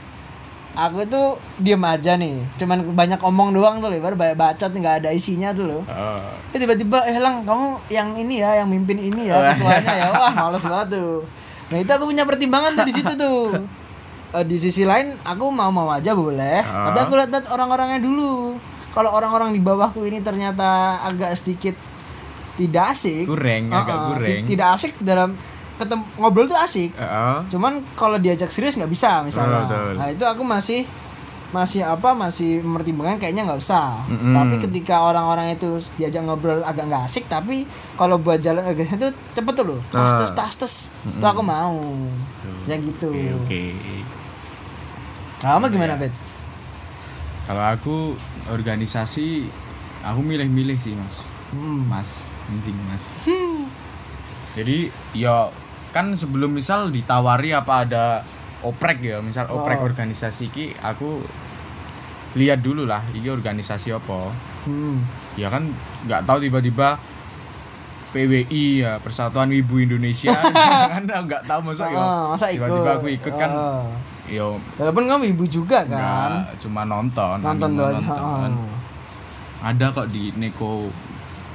aku 0.76 1.08
tuh 1.08 1.26
diem 1.56 1.80
aja 1.80 2.20
nih 2.20 2.36
cuman 2.60 2.92
banyak 2.92 3.16
omong 3.18 3.48
doang 3.48 3.80
tuh 3.80 3.88
lebar 3.88 4.12
banyak 4.12 4.36
bacot 4.36 4.68
nggak 4.68 5.00
ada 5.00 5.08
isinya 5.08 5.48
tuh 5.48 5.64
loh 5.64 5.82
Oh. 5.88 6.20
Eh, 6.52 6.60
tiba-tiba 6.60 7.00
eh 7.02 7.16
lang 7.16 7.48
kamu 7.48 7.80
yang 7.88 8.12
ini 8.12 8.44
ya 8.44 8.60
yang 8.60 8.68
mimpin 8.68 9.00
ini 9.00 9.24
ya 9.24 9.40
ketuanya 9.56 9.92
ya 9.96 10.08
wah 10.12 10.28
males 10.36 10.60
banget 10.60 11.00
tuh 11.00 11.24
nah 11.72 11.80
itu 11.80 11.88
aku 11.88 12.04
punya 12.04 12.28
pertimbangan 12.28 12.76
tuh 12.76 12.84
di 12.84 12.92
situ 12.92 13.08
tuh 13.08 13.56
Eh, 14.36 14.44
di 14.44 14.56
sisi 14.56 14.82
lain 14.82 15.16
aku 15.22 15.48
mau 15.48 15.70
mau 15.70 15.88
aja 15.88 16.12
boleh 16.12 16.60
Ah. 16.60 16.92
tapi 16.92 16.98
aku 17.00 17.12
lihat 17.14 17.48
orang-orangnya 17.48 17.96
dulu 17.98 18.52
kalau 18.90 19.08
orang-orang 19.10 19.50
di 19.50 19.58
bawahku 19.58 20.02
ini 20.02 20.20
ternyata 20.20 20.68
agak 21.02 21.32
sedikit 21.34 21.72
tidak 22.54 22.92
asik 22.92 23.24
Kurang, 23.24 23.68
agak 23.70 23.92
Uh-uh, 23.94 24.08
kurang. 24.10 24.28
ti- 24.42 24.44
tidak 24.50 24.68
asik 24.72 24.92
dalam 24.98 25.32
ketemu 25.76 26.04
ngobrol 26.16 26.44
tuh 26.46 26.56
asik 26.58 26.92
Heeh. 26.92 27.36
cuman 27.46 27.80
kalau 27.94 28.16
diajak 28.16 28.48
serius 28.48 28.74
nggak 28.74 28.88
bisa 28.88 29.20
misalnya 29.22 29.64
betul. 29.64 29.92
nah 29.94 30.08
itu 30.08 30.24
aku 30.26 30.42
masih 30.42 30.84
masih 31.46 31.80
apa 31.80 32.10
masih 32.10 32.58
mempertimbangkan 32.58 33.16
kayaknya 33.18 33.44
nggak 33.44 33.60
usah 33.62 34.02
Mm-mm. 34.06 34.34
tapi 34.34 34.54
ketika 34.58 34.98
orang-orang 35.00 35.52
itu 35.52 35.68
diajak 35.94 36.20
ngobrol 36.22 36.58
agak 36.60 36.84
nggak 36.84 37.06
asik 37.06 37.24
tapi 37.26 37.62
kalau 37.94 38.16
buat 38.16 38.36
jalan 38.36 38.60
agak 38.62 38.88
itu 38.90 39.08
cepet 39.32 39.52
tuh 39.54 39.64
loh 39.66 39.80
tas 39.86 40.16
Ah. 40.16 40.28
tas 40.34 40.52
tes 40.54 40.74
itu 41.06 41.22
aku 41.22 41.40
mau 41.40 41.76
ya 42.64 42.76
gitu 42.76 43.08
Oke, 43.08 43.30
oke. 43.38 43.62
Kamu 45.38 45.68
gimana 45.68 45.94
bet 45.96 46.12
Kalau 47.46 47.62
aku 47.62 47.96
organisasi 48.48 49.46
aku 50.02 50.20
milih-milih 50.20 50.74
sih, 50.76 50.92
Mas. 50.92 51.22
hmm. 51.50 51.86
Mas, 51.86 52.10
anjing, 52.46 52.74
Mas. 52.84 53.14
Jadi, 54.52 54.90
ya 55.12 55.46
kan 55.88 56.10
sebelum 56.12 56.50
misal 56.50 56.90
ditawari 56.90 57.52
apa 57.52 57.86
ada 57.86 58.04
oprek 58.60 58.98
ya, 59.00 59.18
misal 59.20 59.46
oprek 59.48 59.78
Oh. 59.78 59.86
organisasi 59.86 60.48
ki 60.48 60.74
aku 60.76 61.22
lihat 62.34 62.60
dulu 62.60 62.82
lah 62.82 63.06
ini 63.12 63.28
organisasi 63.28 63.94
apa. 63.94 64.34
Hmm. 64.66 65.06
Ya 65.34 65.46
kan 65.46 65.70
nggak 66.02 66.26
tahu 66.26 66.42
tiba-tiba 66.42 66.98
PWI 68.08 68.64
ya 68.80 68.92
Persatuan 68.98 69.46
Wibu 69.48 69.78
Indonesia 69.78 70.34
kan 70.92 71.02
nggak 71.04 71.44
tahu 71.44 71.60
masa 71.62 71.86
ya 71.86 71.94
Oh, 71.94 72.24
masa 72.32 72.48
ikut 72.48 72.64
tiba-tiba 72.64 72.90
aku 72.96 73.06
ikut 73.08 73.34
kan 73.36 73.50
Oh. 73.50 73.86
Yo 74.28 74.58
walaupun 74.74 75.04
kamu 75.04 75.24
ibu 75.30 75.44
juga 75.44 75.82
kan 75.82 76.42
nggak 76.42 76.58
cuma 76.58 76.82
nonton 76.82 77.36
nonton 77.38 77.70
doang 77.72 77.94
nonton. 77.96 78.50
Oh. 78.52 78.74
ada 79.62 79.86
kok 79.88 80.06
di 80.08 80.30
Neko 80.32 80.90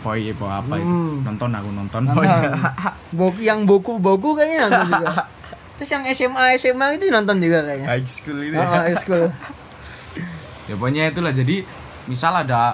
Poi 0.01 0.27
apa 0.27 0.59
apa 0.59 0.73
itu 0.75 0.87
Hmm. 0.87 1.21
nonton 1.21 1.49
aku 1.51 1.69
nonton 1.69 2.01
Nonton. 2.03 2.25
Boku 3.13 3.37
yang 3.39 3.63
boku 3.63 3.95
boku 3.97 4.33
kayaknya 4.33 4.65
nonton 4.65 4.87
juga. 4.89 5.13
Terus 5.77 5.89
yang 5.91 6.03
SMA 6.09 6.43
SMA 6.57 6.85
itu 6.95 7.05
nonton 7.07 7.37
juga 7.37 7.61
kayaknya. 7.61 7.87
high 7.87 8.07
school 8.07 8.39
itu 8.39 8.55
Oh, 8.55 8.65
high 8.65 8.97
school. 8.97 9.29
ya 10.67 10.73
pokoknya 10.73 11.03
itulah 11.07 11.29
jadi 11.29 11.61
misal 12.03 12.33
ada 12.35 12.73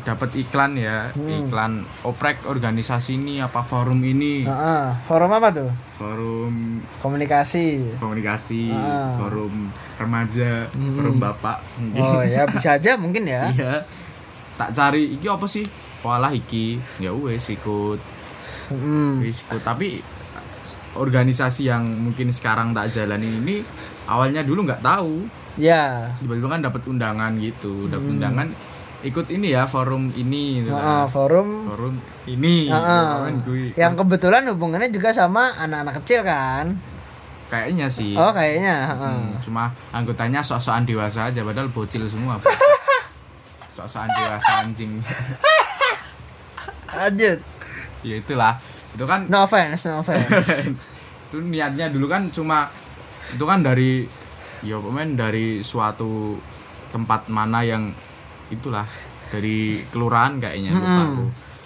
dapat 0.00 0.34
iklan 0.34 0.74
ya 0.74 1.08
Hmm. 1.10 1.46
iklan 1.46 1.72
oprek 2.02 2.42
organisasi 2.42 3.14
ini 3.14 3.38
apa 3.38 3.60
forum 3.60 3.98
ini 3.98 4.42
Heeh. 4.42 4.84
Forum 5.04 5.30
apa 5.30 5.48
tuh? 5.50 5.70
forum 5.94 6.82
Komunikasi. 6.98 7.94
komunikasi 7.96 8.68
Ah. 8.68 9.14
forum 9.14 9.70
remaja 9.94 10.66
Hmm. 10.68 10.90
forum 10.92 11.16
bapak 11.16 11.62
mungkin 11.76 12.02
Oh 12.02 12.20
ya 12.20 12.42
bisa 12.44 12.74
aja 12.74 12.96
mungkin 12.96 13.22
ya. 13.24 13.46
iya 13.54 13.86
tak 14.54 14.70
cari 14.70 15.12
iki 15.12 15.26
apa 15.26 15.44
sih 15.44 15.62
walah 16.00 16.30
iki 16.30 16.80
ya 16.98 17.10
wes 17.10 17.46
ikut 17.48 18.00
Hmm. 18.66 19.20
wes 19.20 19.40
ikut 19.40 19.60
tapi 19.60 20.02
organisasi 20.92 21.66
yang 21.66 21.82
mungkin 21.84 22.30
sekarang 22.30 22.70
tak 22.70 22.86
jalanin 22.88 23.40
ini 23.40 23.66
awalnya 24.04 24.40
dulu 24.40 24.62
nggak 24.62 24.80
tahu 24.80 25.26
Ya. 25.54 26.10
tiba-tiba 26.18 26.48
kan 26.48 26.60
dapat 26.60 26.82
undangan 26.84 27.30
gitu 27.36 27.86
dapat 27.86 28.10
undangan 28.10 28.48
ikut 29.04 29.26
ini 29.28 29.52
ya 29.52 29.64
forum 29.64 30.08
ini 30.10 30.60
gitu 30.60 30.72
kan. 30.72 31.04
forum 31.06 31.48
forum 31.66 31.94
ini 32.24 32.66
kan, 32.66 33.36
gue- 33.42 33.72
yang 33.74 33.92
kebetulan 33.94 34.48
hubungannya 34.48 34.88
juga 34.88 35.12
sama 35.12 35.52
anak-anak 35.54 36.00
kecil 36.00 36.20
kan. 36.22 36.72
kayaknya 37.44 37.86
sih 37.86 38.16
Oh 38.16 38.32
kayaknya. 38.32 38.88
Hmm, 38.90 39.36
cuma 39.38 39.68
anggotanya 39.90 40.40
sok-sokan 40.40 40.82
dewasa 40.82 41.28
aja 41.28 41.40
padahal 41.40 41.68
bocil 41.68 42.02
semua 42.04 42.40
sok-sokan 43.68 44.08
dewasa 44.08 44.64
anjing 44.64 44.98
Lanjut. 46.90 47.38
ya 48.00 48.14
itulah 48.16 48.54
itu 48.90 49.04
kan 49.04 49.26
No 49.26 49.44
offense, 49.44 49.84
no 49.84 50.00
offense. 50.00 50.48
itu 51.24 51.36
niatnya 51.40 51.90
dulu 51.90 52.06
kan 52.06 52.30
cuma 52.30 52.70
itu 53.28 53.42
kan 53.42 53.60
dari 53.60 54.06
ya 54.60 54.78
pemain 54.78 55.12
dari 55.12 55.60
suatu 55.60 56.38
tempat 56.88 57.26
mana 57.26 57.60
yang 57.60 57.90
itulah 58.48 58.84
dari 59.28 59.82
kelurahan 59.88 60.36
kayaknya 60.36 60.72
lupa 60.72 60.86
Mm-mm. 60.86 61.06
aku. 61.10 61.24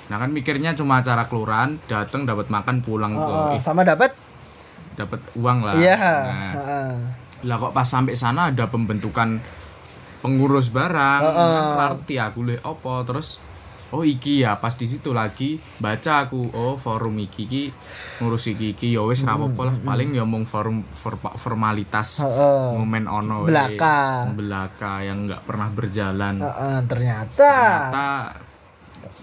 Nah 0.08 0.16
kan 0.16 0.30
mikirnya 0.30 0.72
cuma 0.72 0.98
acara 0.98 1.26
kelurahan 1.26 1.76
datang 1.84 2.24
dapat 2.24 2.48
makan 2.48 2.80
pulang 2.80 3.12
Oh, 3.12 3.24
oh, 3.24 3.48
eh, 3.52 3.60
sama 3.60 3.84
dapat? 3.84 4.14
dapat 4.94 5.20
uang 5.34 5.62
lah. 5.62 5.78
Iya. 5.78 5.94
Nah, 5.94 6.52
heeh. 6.58 6.90
lah 7.46 7.56
kok 7.56 7.70
pas 7.70 7.86
sampai 7.86 8.18
sana 8.18 8.50
ada 8.50 8.66
pembentukan 8.66 9.38
pengurus 10.18 10.68
barang 10.68 11.22
Oh, 11.22 11.30
kan 11.30 11.94
arti 11.94 12.18
aku 12.18 12.42
le 12.42 12.58
opo 12.60 13.06
terus 13.06 13.38
oh 13.90 14.02
iki 14.02 14.40
ya 14.40 14.54
pas 14.54 14.72
di 14.72 14.84
situ 14.84 15.10
lagi 15.10 15.50
baca 15.76 16.22
aku 16.22 16.50
oh 16.50 16.74
forum 16.74 17.16
iki 17.16 17.42
iki 17.42 17.62
ngurus 18.18 18.48
iki 18.48 18.72
iki 18.72 18.90
ya 18.90 19.00
wis 19.00 19.22
ra 19.22 19.32
apa-apa 19.32 19.62
lah 19.64 19.74
paling 19.78 20.12
ya 20.12 20.22
mung 20.22 20.44
forum 20.44 20.84
for- 20.84 21.16
formalitas 21.34 22.20
Heeh. 22.20 22.74
momen 22.74 23.04
ono 23.04 23.42
we. 23.42 23.48
Belaka. 23.48 24.28
belaka 24.30 25.00
yang 25.00 25.24
nggak 25.24 25.40
pernah 25.42 25.68
berjalan 25.68 26.36
Heeh, 26.38 26.78
ternyata. 26.84 27.52
ternyata 27.88 28.08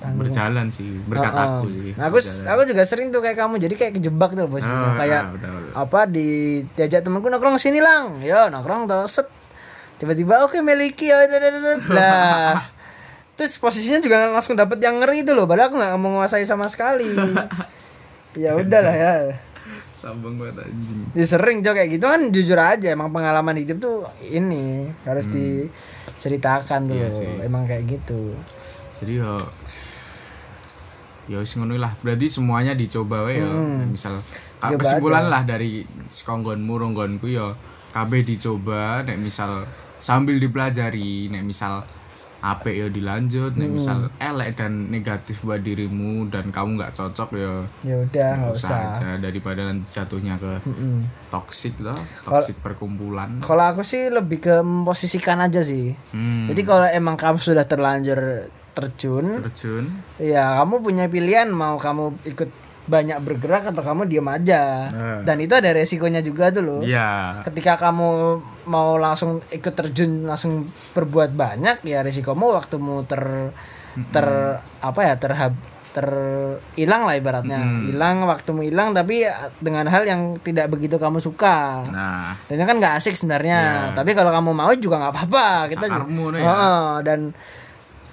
berjalan 0.08 0.70
sih 0.70 1.02
berkat 1.04 1.30
Heeh. 1.30 1.46
aku 1.48 1.66
sih 1.68 1.92
Nah, 1.94 2.06
aku 2.06 2.16
berjalan. 2.16 2.46
aku 2.48 2.62
juga 2.68 2.84
sering 2.84 3.08
tuh 3.10 3.22
kayak 3.22 3.38
kamu. 3.38 3.56
Jadi 3.58 3.74
kayak 3.76 3.94
kejebak 3.96 4.32
tuh 4.34 4.44
Ah, 4.44 4.50
posisinya. 4.50 4.92
kayak 4.96 5.18
ah, 5.20 5.32
betul. 5.32 5.62
apa 5.74 6.00
di 6.06 6.28
diajak 6.72 7.02
temanku 7.02 7.26
nongkrong 7.26 7.58
sini 7.58 7.80
lang. 7.80 8.20
Yo, 8.20 8.46
nongkrong 8.48 8.86
tuh 8.86 9.06
set. 9.06 9.26
Tiba-tiba 9.96 10.44
oke 10.44 10.60
miliki 10.60 11.08
ya 11.08 11.24
lah. 11.90 12.75
Terus 13.36 13.56
posisinya 13.56 14.00
juga 14.00 14.28
langsung 14.28 14.54
dapet 14.54 14.80
yang 14.80 14.98
ngeri 14.98 15.22
itu 15.22 15.32
loh. 15.32 15.44
Padahal 15.44 15.68
aku 15.68 15.76
nggak 15.76 15.92
mau 15.94 16.10
menguasai 16.10 16.44
sama 16.44 16.66
sekali. 16.66 17.10
ya 18.36 18.52
udahlah 18.54 18.92
ya. 18.94 19.14
sambung 19.92 20.36
banget 20.36 20.60
anjing 20.62 21.02
Ya, 21.12 21.24
sering 21.26 21.58
jo 21.60 21.72
kayak 21.72 21.90
gitu 21.90 22.06
kan 22.06 22.30
jujur 22.30 22.54
aja 22.56 22.92
emang 22.92 23.10
pengalaman 23.10 23.56
hidup 23.56 23.80
tuh 23.80 23.96
ini 24.22 24.86
harus 25.02 25.26
diceritakan 25.28 26.86
tuh 26.86 26.94
Hmm. 26.94 27.02
Iya 27.02 27.10
sih. 27.10 27.32
emang 27.42 27.64
kayak 27.64 27.88
gitu 27.90 28.36
jadi 29.00 29.24
ya 29.24 29.34
ya 31.26 31.38
wis 31.40 31.56
ngono 31.56 31.74
lah 31.76 31.96
berarti 31.98 32.28
semuanya 32.28 32.74
dicoba 32.74 33.24
wae 33.24 33.40
ya 33.40 33.48
Hmm. 33.48 33.90
misal 33.90 34.20
Coba 34.60 34.78
kesimpulan 34.78 35.24
aja. 35.24 35.32
lah 35.32 35.42
dari 35.44 35.88
konggonmu 36.06 36.74
ronggonku 36.76 37.26
ya 37.28 37.56
kabeh 37.90 38.22
dicoba 38.22 39.02
nek 39.02 39.18
misal 39.18 39.64
sambil 39.98 40.38
dipelajari 40.38 41.32
nek 41.32 41.42
misal 41.42 41.82
apik 42.48 42.76
ya 42.76 42.88
dilanjut 42.88 43.52
Hmm. 43.52 43.72
misal 43.72 43.98
elek 44.16 44.54
dan 44.56 44.88
negatif 44.88 45.42
buat 45.42 45.60
dirimu 45.60 46.30
dan 46.30 46.48
kamu 46.48 46.78
nggak 46.78 46.94
cocok 46.94 47.30
ya 47.34 47.54
ya 47.82 47.96
udah 48.00 48.30
nggak 48.38 48.54
usah 48.54 48.70
usah. 48.70 48.80
aja. 48.94 49.08
Daripada 49.18 49.62
nanti 49.64 49.86
jatuhnya 49.90 50.36
ke 50.36 50.62
Mm-mm. 50.62 50.96
toxic 51.28 51.74
lah 51.80 51.98
toxic 52.22 52.54
perkumpulan. 52.60 53.42
kalau 53.42 53.66
aku 53.66 53.82
sih 53.82 54.08
lebih 54.08 54.40
ke 54.40 54.56
memposisikan 54.60 55.42
aja 55.42 55.60
sih. 55.60 55.98
Hmm, 56.12 56.46
jadi 56.46 56.62
kalau 56.62 56.86
emang 56.86 57.16
kamu 57.16 57.38
sudah 57.40 57.64
terlanjur 57.64 58.46
terjun 58.72 59.42
terjun. 59.42 59.86
ya 60.16 60.60
kamu 60.60 60.80
punya 60.80 61.06
pilihan 61.08 61.48
mau 61.48 61.76
kamu 61.76 62.14
ikut 62.26 62.50
banyak 62.86 63.18
bergerak 63.18 63.74
atau 63.74 63.82
kamu 63.82 64.06
diam 64.06 64.28
aja. 64.28 64.62
Nah. 64.88 65.20
dan 65.24 65.38
itu 65.40 65.52
ada 65.52 65.74
resikonya 65.74 66.22
juga 66.22 66.54
tuh 66.54 66.62
loh. 66.62 66.82
Iya. 66.82 67.42
Ketika 67.42 67.82
kamu 67.82 68.38
mau 68.66 68.98
langsung 68.98 69.42
ikut 69.48 69.74
terjun 69.74 70.26
langsung 70.26 70.66
berbuat 70.94 71.32
banyak 71.32 71.86
ya 71.86 72.02
risikomu 72.02 72.54
waktumu 72.54 73.06
ter 73.06 73.54
ter 74.12 74.28
apa 74.82 75.00
ya 75.02 75.16
terhab 75.16 75.54
ter 75.96 76.08
hilang 76.76 77.08
lah 77.08 77.16
ibaratnya. 77.16 77.88
Hilang 77.88 78.28
waktumu 78.28 78.68
hilang 78.68 78.92
tapi 78.92 79.24
dengan 79.64 79.88
hal 79.88 80.04
yang 80.04 80.36
tidak 80.44 80.68
begitu 80.68 81.00
kamu 81.00 81.24
suka. 81.24 81.88
Nah. 81.88 82.36
Dan 82.52 82.68
kan 82.68 82.76
nggak 82.76 83.00
asik 83.00 83.16
sebenarnya. 83.16 83.96
Tapi 83.96 84.12
kalau 84.12 84.36
kamu 84.36 84.52
mau 84.52 84.76
juga 84.76 85.00
nggak 85.00 85.14
apa-apa. 85.16 85.72
Kita 85.72 85.88
juga- 85.88 86.04
Sakarmu 86.04 86.36
ya. 86.36 86.44
Heeh, 86.44 86.88
dan 87.08 87.20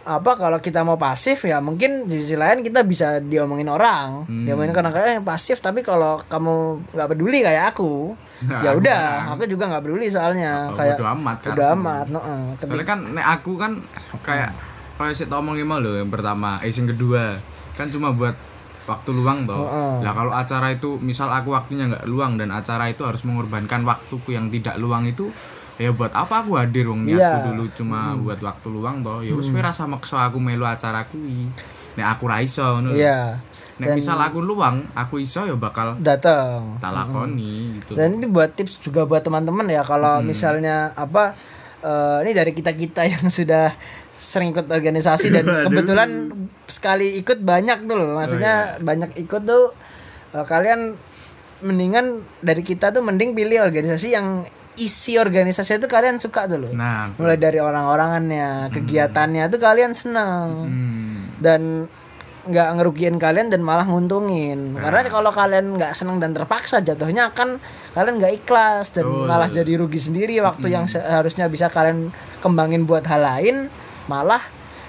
apa 0.02 0.34
kalau 0.34 0.58
kita 0.58 0.82
mau 0.82 0.98
pasif 0.98 1.46
ya 1.46 1.62
mungkin 1.62 2.10
di 2.10 2.18
sisi 2.18 2.34
lain 2.34 2.62
kita 2.62 2.86
bisa 2.86 3.18
diomongin 3.18 3.66
orang. 3.66 4.30
Hmm. 4.30 4.46
diomongin 4.46 4.70
karena 4.70 4.90
kayak 4.90 5.22
pasif 5.22 5.58
tapi 5.58 5.82
kalau 5.82 6.22
kamu 6.26 6.86
nggak 6.90 7.08
peduli 7.10 7.42
kayak 7.42 7.74
aku 7.74 8.14
Nah, 8.42 8.60
ya 8.60 8.70
aku 8.70 8.80
udah 8.80 8.98
kan. 8.98 9.32
aku 9.32 9.42
juga 9.46 9.64
nggak 9.66 9.82
peduli 9.82 10.06
soalnya 10.06 10.52
Oh, 10.66 10.74
kayak 10.74 10.96
bodo 10.96 11.06
amat 11.12 11.36
kan. 11.38 11.52
udah 11.52 11.68
amat 11.72 12.06
heeh. 12.08 12.40
Ketika- 12.52 12.66
Soalnya 12.66 12.86
kan 12.86 12.98
nek 13.12 13.26
aku 13.30 13.52
kan 13.54 13.72
kayak 14.20 14.50
kayak 14.94 15.14
sih 15.14 15.26
omongin 15.28 15.64
mau 15.64 15.78
loh 15.78 15.94
yang 15.94 16.08
pertama, 16.08 16.58
eh 16.58 16.68
yang 16.68 16.86
kedua 16.86 17.38
kan 17.72 17.86
cuma 17.88 18.10
buat 18.10 18.34
waktu 18.82 19.10
luang 19.12 19.44
toh. 19.44 19.62
Heeh. 19.64 19.94
Lah 20.00 20.12
kalau 20.12 20.32
acara 20.32 20.66
itu 20.70 20.98
misal 20.98 21.28
aku 21.28 21.50
waktunya 21.50 21.86
nggak 21.86 22.04
luang 22.04 22.34
dan 22.34 22.50
acara 22.50 22.86
itu 22.86 23.02
harus 23.02 23.22
mengorbankan 23.22 23.82
waktuku 23.82 24.32
yang 24.32 24.46
tidak 24.48 24.74
luang 24.76 25.04
itu 25.04 25.30
ya 25.74 25.88
buat 25.88 26.12
apa 26.12 26.42
aku 26.42 26.54
hadir 26.56 26.84
wong 26.84 27.02
Iya. 27.04 27.16
niatku 27.32 27.48
dulu 27.48 27.64
cuma 27.72 27.98
buat 28.14 28.38
waktu 28.38 28.68
luang 28.68 29.00
toh 29.00 29.18
ya 29.18 29.32
wis 29.32 29.48
kowe 29.48 29.58
rasa 29.58 29.82
maksa 29.84 30.20
aku 30.22 30.36
melu 30.36 30.62
acara 30.62 31.02
kuwi 31.04 31.48
nek 31.92 32.06
aku 32.08 32.24
ra 32.24 32.38
iso 32.38 32.62
ngono 32.76 32.92
iya 32.92 33.40
nek 33.82 33.98
misal 33.98 34.18
aku 34.22 34.38
luang 34.38 34.86
aku 34.94 35.18
iso 35.18 35.42
ya 35.42 35.58
bakal 35.58 35.98
datang 35.98 36.78
tak 36.78 36.94
lakoni 36.94 37.82
gitu 37.82 37.98
dan 37.98 38.14
ini 38.14 38.30
buat 38.30 38.54
tips 38.54 38.78
juga 38.78 39.02
buat 39.02 39.26
teman-teman 39.26 39.66
ya 39.66 39.82
kalau 39.82 40.22
misalnya 40.22 40.94
apa 40.94 41.34
eh, 41.82 42.18
ini 42.22 42.30
dari 42.30 42.54
kita 42.54 42.70
kita 42.72 43.02
yang 43.18 43.26
sudah 43.26 43.74
sering 44.22 44.54
ikut 44.54 44.70
organisasi 44.70 45.34
dan 45.34 45.44
kebetulan 45.66 46.30
sekali 46.70 47.18
ikut 47.18 47.42
banyak 47.42 47.90
tuh 47.90 47.96
loh. 47.98 48.14
Maksudnya 48.14 48.78
banyak 48.78 49.18
ikut 49.18 49.42
tuh 49.42 49.74
eh, 50.38 50.46
kalian 50.46 50.94
mendingan 51.62 52.22
dari 52.38 52.62
kita 52.62 52.94
tuh 52.94 53.02
mending 53.02 53.34
pilih 53.34 53.66
organisasi 53.66 54.14
yang 54.14 54.46
isi 54.78 55.20
organisasi 55.20 55.82
itu 55.82 55.90
kalian 55.90 56.22
suka 56.22 56.46
tuh 56.46 56.58
loh. 56.62 56.72
Nah 56.72 57.12
mulai 57.18 57.36
dari 57.36 57.58
orang-orangannya 57.58 58.70
kegiatannya 58.72 59.50
tuh 59.50 59.60
kalian 59.60 59.92
senang 59.92 60.48
hmm, 60.70 61.42
dan 61.42 61.90
nggak 62.42 62.68
ngerugiin 62.74 63.22
kalian 63.22 63.54
dan 63.54 63.62
malah 63.62 63.86
nguntungin 63.86 64.74
karena 64.74 65.06
kalau 65.06 65.30
kalian 65.30 65.78
nggak 65.78 65.94
senang 65.94 66.18
dan 66.18 66.34
terpaksa 66.34 66.82
jatuhnya 66.82 67.30
akan 67.30 67.62
kalian 67.94 68.14
nggak 68.18 68.42
ikhlas 68.42 68.90
dan 68.90 69.06
Betul. 69.06 69.30
malah 69.30 69.46
jadi 69.46 69.72
rugi 69.78 70.00
sendiri 70.02 70.42
waktu 70.42 70.66
yang 70.74 70.90
seharusnya 70.90 71.46
bisa 71.46 71.70
kalian 71.70 72.10
kembangin 72.42 72.82
buat 72.82 73.06
hal 73.06 73.22
lain 73.22 73.70
malah 74.10 74.42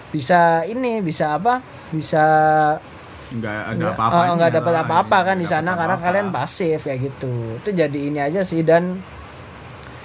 bisa 0.09 0.65
ini 0.65 1.05
bisa 1.05 1.37
apa 1.37 1.61
bisa 1.93 2.25
nggak 3.33 3.57
ada 3.69 3.73
nggak 3.77 3.93
apa-apanya 3.97 4.29
oh, 4.29 4.35
nggak 4.37 4.53
dapat 4.61 4.73
apa-apa 4.85 5.17
iya, 5.17 5.27
kan 5.29 5.35
di 5.37 5.47
sana 5.49 5.71
karena 5.73 5.95
apa-apa. 5.97 6.09
kalian 6.09 6.27
pasif 6.29 6.79
kayak 6.85 6.99
gitu 7.01 7.33
itu 7.61 7.69
jadi 7.73 7.99
ini 8.13 8.19
aja 8.21 8.41
sih 8.45 8.61
dan 8.61 8.97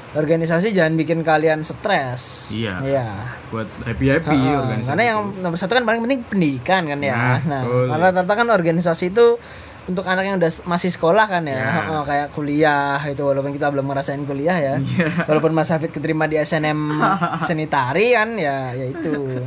organisasi 0.09 0.73
jangan 0.73 0.95
bikin 0.95 1.21
kalian 1.21 1.61
stres 1.61 2.49
Iya. 2.49 2.81
iya 2.81 3.07
buat 3.49 3.69
happy 3.85 4.07
happy 4.09 4.33
Heeh, 4.33 4.57
organisasi 4.57 4.88
karena 4.88 5.05
yang 5.05 5.19
nomor 5.38 5.57
satu 5.57 5.73
kan 5.73 5.85
paling 5.85 6.00
penting 6.00 6.21
pendidikan 6.25 6.83
kan 6.85 6.99
ya. 6.99 7.12
Nah, 7.12 7.38
Nah, 7.45 7.62
karena 7.91 8.09
rata 8.15 8.33
kan 8.33 8.49
organisasi 8.49 9.11
itu 9.11 9.37
untuk 9.85 10.05
anak 10.05 10.21
yang 10.23 10.37
udah 10.37 10.53
masih 10.65 10.93
sekolah 10.93 11.25
kan 11.25 11.45
ya, 11.45 11.57
Ya. 11.57 11.65
Heeh, 11.83 12.03
kayak 12.05 12.29
kuliah 12.33 13.00
itu 13.03 13.21
walaupun 13.21 13.53
kita 13.53 13.69
belum 13.69 13.85
ngerasain 13.85 14.21
kuliah 14.23 14.57
ya. 14.57 14.75
Iya. 14.77 15.25
Walaupun 15.25 15.53
Mas 15.53 15.69
Hafid 15.69 15.91
keterima 15.91 16.25
di 16.25 16.37
SNM 16.37 16.77
seni 17.49 17.65
tari 17.65 18.12
kan 18.12 18.37
ya, 18.37 18.73
ya 18.73 18.85
itu. 18.85 19.45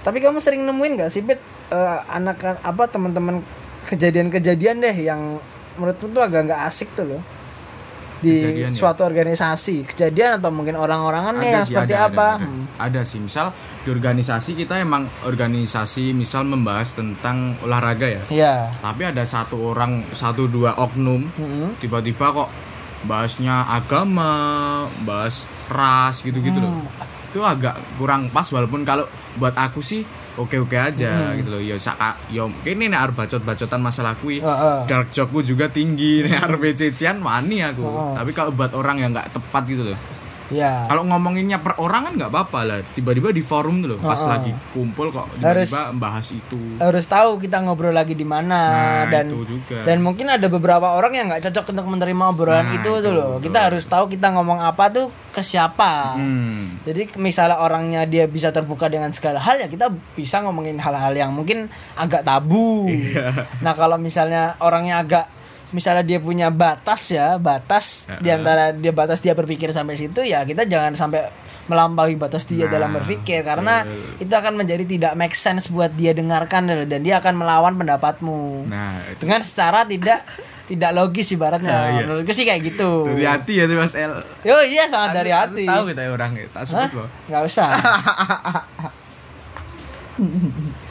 Tapi 0.00 0.18
kamu 0.18 0.40
sering 0.40 0.60
nemuin 0.62 0.92
gak 0.98 1.08
sih 1.08 1.20
Pit 1.20 1.40
eh, 1.68 1.98
anak 2.06 2.40
apa 2.60 2.84
teman-teman 2.84 3.40
kejadian-kejadian 3.82 4.80
deh 4.80 4.96
yang 4.98 5.40
menurutmu 5.74 6.06
tuh 6.10 6.22
agak 6.22 6.40
nggak 6.46 6.62
asik 6.64 6.92
tuh 6.92 7.08
loh 7.08 7.22
di 8.22 8.38
Kejadian 8.38 8.70
ya? 8.70 8.78
suatu 8.78 9.02
organisasi 9.02 9.82
kejadian 9.84 10.38
atau 10.38 10.48
mungkin 10.48 10.78
orang-orangannya 10.78 11.42
yang 11.44 11.66
sih, 11.66 11.74
seperti 11.74 11.92
ada, 11.92 12.06
apa 12.06 12.26
ada, 12.30 12.38
ada. 12.38 12.46
Hmm. 12.46 12.62
Ada 12.78 13.00
sih 13.02 13.18
misal 13.18 13.46
di 13.82 13.88
organisasi 13.90 14.50
kita 14.56 14.78
emang 14.78 15.02
organisasi 15.26 16.14
misal 16.14 16.46
membahas 16.46 16.94
tentang 16.94 17.58
olahraga 17.60 18.06
ya 18.06 18.22
Iya. 18.30 18.54
tapi 18.78 19.02
ada 19.04 19.20
satu 19.22 19.58
orang 19.66 20.06
satu 20.12 20.46
dua 20.46 20.78
oknum 20.78 21.26
Mm-mm. 21.28 21.74
tiba-tiba 21.76 22.30
kok 22.32 22.48
bahasnya 23.02 23.66
agama 23.66 24.30
bahas 25.02 25.42
ras 25.66 26.22
gitu-gitu 26.22 26.56
loh 26.56 26.70
Hmm. 26.72 26.86
Itu 27.32 27.40
agak 27.42 27.72
kurang 27.96 28.28
pas 28.28 28.44
walaupun 28.44 28.84
kalau 28.84 29.08
buat 29.34 29.56
aku 29.56 29.80
sih 29.80 30.04
oke-oke 30.34 30.76
aja 30.76 31.32
Hmm. 31.32 31.36
gitu 31.38 31.48
loh 31.50 31.60
ya 31.60 31.76
saka 31.76 32.12
yo 32.28 32.52
kene 32.60 32.86
nek 32.86 33.00
arep 33.02 33.16
bacot-bacotan 33.18 33.80
masalah 33.80 34.12
kui 34.14 34.36
Heeh. 34.36 34.78
dark 34.84 35.08
joke 35.08 35.40
juga 35.40 35.66
tinggi 35.66 36.20
nek 36.22 36.44
arep 36.46 36.72
cecian 36.74 37.18
wani 37.18 37.60
aku 37.60 37.80
Oh. 37.82 38.12
tapi 38.12 38.30
kalau 38.30 38.52
buat 38.52 38.72
orang 38.72 38.96
yang 38.98 39.10
nggak 39.10 39.32
tepat 39.32 39.64
gitu 39.66 39.82
loh 39.86 39.96
Iya. 40.52 40.86
kalau 40.86 41.02
ngomonginnya 41.02 41.58
per 41.58 41.74
orang 41.76 42.04
kan 42.04 42.12
nggak 42.14 42.30
apa-apa 42.30 42.58
lah 42.62 42.78
tiba-tiba 42.92 43.28
di 43.28 43.40
forum 43.40 43.80
tuh 43.80 43.88
loh 43.88 43.98
pas 43.98 44.14
Oh, 44.14 44.24
oh. 44.24 44.30
lagi 44.30 44.52
kumpul 44.70 45.08
kok 45.08 45.26
tiba-tiba 45.34 45.82
bahas 45.94 46.28
itu 46.28 46.60
harus 46.76 47.04
tahu 47.04 47.36
kita 47.36 47.58
ngobrol 47.58 47.90
lagi 47.90 48.12
di 48.12 48.22
mana 48.22 48.60
nah 48.62 49.02
dan 49.06 49.26
itu 49.26 49.42
juga 49.50 49.82
dan 49.82 49.98
mungkin 49.98 50.28
ada 50.28 50.46
beberapa 50.46 50.92
orang 50.92 51.12
yang 51.12 51.26
nggak 51.28 51.42
cocok 51.42 51.72
untuk 51.72 51.86
menerima 51.88 52.24
obrolan 52.28 52.60
Nah, 52.62 52.76
itu 52.76 52.90
itu, 52.92 53.00
tuh 53.00 53.12
loh. 53.12 53.30
betul. 53.34 53.44
Kita 53.44 53.58
harus 53.64 53.84
tahu 53.84 54.04
kita 54.06 54.28
ngomong 54.30 54.60
apa 54.60 54.84
tuh 54.88 55.06
ke 55.28 55.40
siapa. 55.40 56.14
hmm. 56.14 56.84
Jadi 56.84 57.02
misalnya 57.16 57.58
orangnya 57.58 58.04
dia 58.04 58.24
bisa 58.24 58.50
terbuka 58.50 58.86
dengan 58.86 59.08
segala 59.10 59.38
hal 59.38 59.56
ya 59.56 59.66
kita 59.66 59.86
bisa 60.12 60.40
ngomongin 60.40 60.76
hal-hal 60.76 61.10
yang 61.10 61.30
mungkin 61.30 61.66
agak 61.94 62.22
tabu. 62.22 62.86
Iya. 62.86 63.48
Nah 63.58 63.72
kalau 63.72 63.96
misalnya 63.96 64.54
orangnya 64.58 65.00
agak 65.00 65.24
misalnya 65.72 66.04
dia 66.04 66.18
punya 66.20 66.48
batas 66.52 67.12
ya 67.12 67.36
batas 67.40 68.06
di 68.20 68.28
antara 68.28 68.72
dia 68.72 68.92
batas 68.92 69.20
dia 69.24 69.32
berpikir 69.32 69.72
sampai 69.72 69.96
situ 69.96 70.20
ya 70.24 70.44
kita 70.44 70.68
jangan 70.68 70.92
sampai 70.92 71.32
melampaui 71.70 72.18
batas 72.18 72.46
dia 72.48 72.66
Nah, 72.66 72.72
dalam 72.78 72.90
berpikir. 72.94 73.42
Karena 73.42 73.82
itu 74.18 74.30
akan 74.30 74.54
menjadi 74.62 74.84
tidak 74.86 75.12
make 75.18 75.34
sense 75.34 75.70
buat 75.70 75.90
dia 75.94 76.14
dengarkan 76.14 76.86
dan 76.86 77.00
dia 77.02 77.18
akan 77.18 77.34
melawan 77.38 77.74
pendapatmu. 77.78 78.66
Nah 78.66 78.98
itu. 79.10 79.26
Dengan 79.26 79.40
secara 79.42 79.86
tidak 79.86 80.22
tidak 80.70 80.90
logis 80.94 81.34
ibaratnya. 81.34 81.74
Ah, 81.74 81.88
iya. 81.90 82.06
menurutku 82.06 82.32
sih 82.34 82.46
kayak 82.46 82.62
gitu. 82.64 83.06
Dari 83.10 83.26
hati 83.26 83.52
ya 83.62 83.64
tuh 83.66 83.76
mas 83.78 83.94
El. 83.94 84.14
Yo 84.46 84.56
iya 84.62 84.86
sangat 84.88 85.14
dari 85.22 85.30
hati. 85.34 85.66
tahu 85.66 85.90
kita 85.90 86.02
orang 86.10 86.38
tak 86.50 86.64
sebut 86.66 86.90
loh. 86.96 87.08
Nggak 87.30 87.42
usah. 87.46 87.68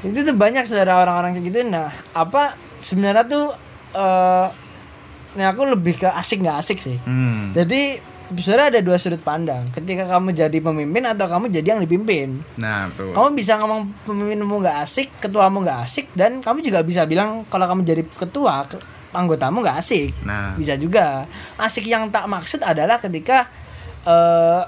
Itu 0.01 0.19
tuh 0.27 0.35
banyak 0.35 0.65
saudara 0.67 0.97
orang-orang 1.01 1.39
kayak 1.39 1.45
gitu. 1.47 1.57
Nah 1.71 1.89
apa 2.11 2.55
sebenarnya 2.83 3.25
tuh 3.27 3.45
eh 3.95 4.47
ini 5.31 5.43
aku 5.43 5.61
lebih 5.63 5.95
ke 5.97 6.07
asik 6.07 6.43
nggak 6.43 6.57
asik 6.59 6.79
sih. 6.79 6.97
Hmm. 7.03 7.51
jadi 7.51 7.99
sebenarnya 8.31 8.67
ada 8.77 8.81
dua 8.83 8.95
sudut 8.95 9.19
pandang. 9.19 9.67
Ketika 9.75 10.07
kamu 10.07 10.31
jadi 10.31 10.57
pemimpin 10.59 11.03
atau 11.03 11.27
kamu 11.27 11.51
jadi 11.51 11.75
yang 11.75 11.81
dipimpin. 11.83 12.39
Nah 12.55 12.87
tuh 12.95 13.11
kamu 13.11 13.35
bisa 13.35 13.59
ngomong 13.59 13.91
pemimpinmu 14.07 14.55
nggak 14.63 14.77
asik 14.83 15.07
ketuamu 15.19 15.63
nggak 15.63 15.79
asik 15.83 16.07
dan 16.15 16.39
kamu 16.39 16.63
juga 16.63 16.79
bisa 16.79 17.03
bilang 17.03 17.43
kalau 17.51 17.67
kamu 17.67 17.83
jadi 17.83 18.03
ketua 18.07 18.63
ke- 18.67 18.79
anggotamu 19.11 19.59
nggak 19.59 19.77
asik. 19.83 20.15
Nah. 20.23 20.55
Bisa 20.55 20.79
juga. 20.79 21.27
Asik 21.59 21.91
yang 21.91 22.07
tak 22.07 22.27
maksud 22.31 22.63
adalah 22.63 23.03
ketika 23.03 23.51
eh 24.07 24.63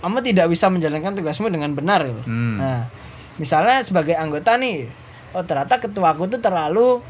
kamu 0.00 0.24
tidak 0.24 0.48
bisa 0.48 0.72
menjalankan 0.72 1.12
tugasmu 1.12 1.52
dengan 1.52 1.76
benar 1.76 2.00
gitu. 2.08 2.24
Hmm. 2.24 2.56
nah 2.56 2.88
misalnya 3.36 3.84
sebagai 3.84 4.16
anggota 4.16 4.56
nih 4.56 4.88
oh 5.36 5.44
ternyata 5.44 5.76
ketuaku 5.76 6.24
tuh 6.28 6.40
terlalu 6.40 7.04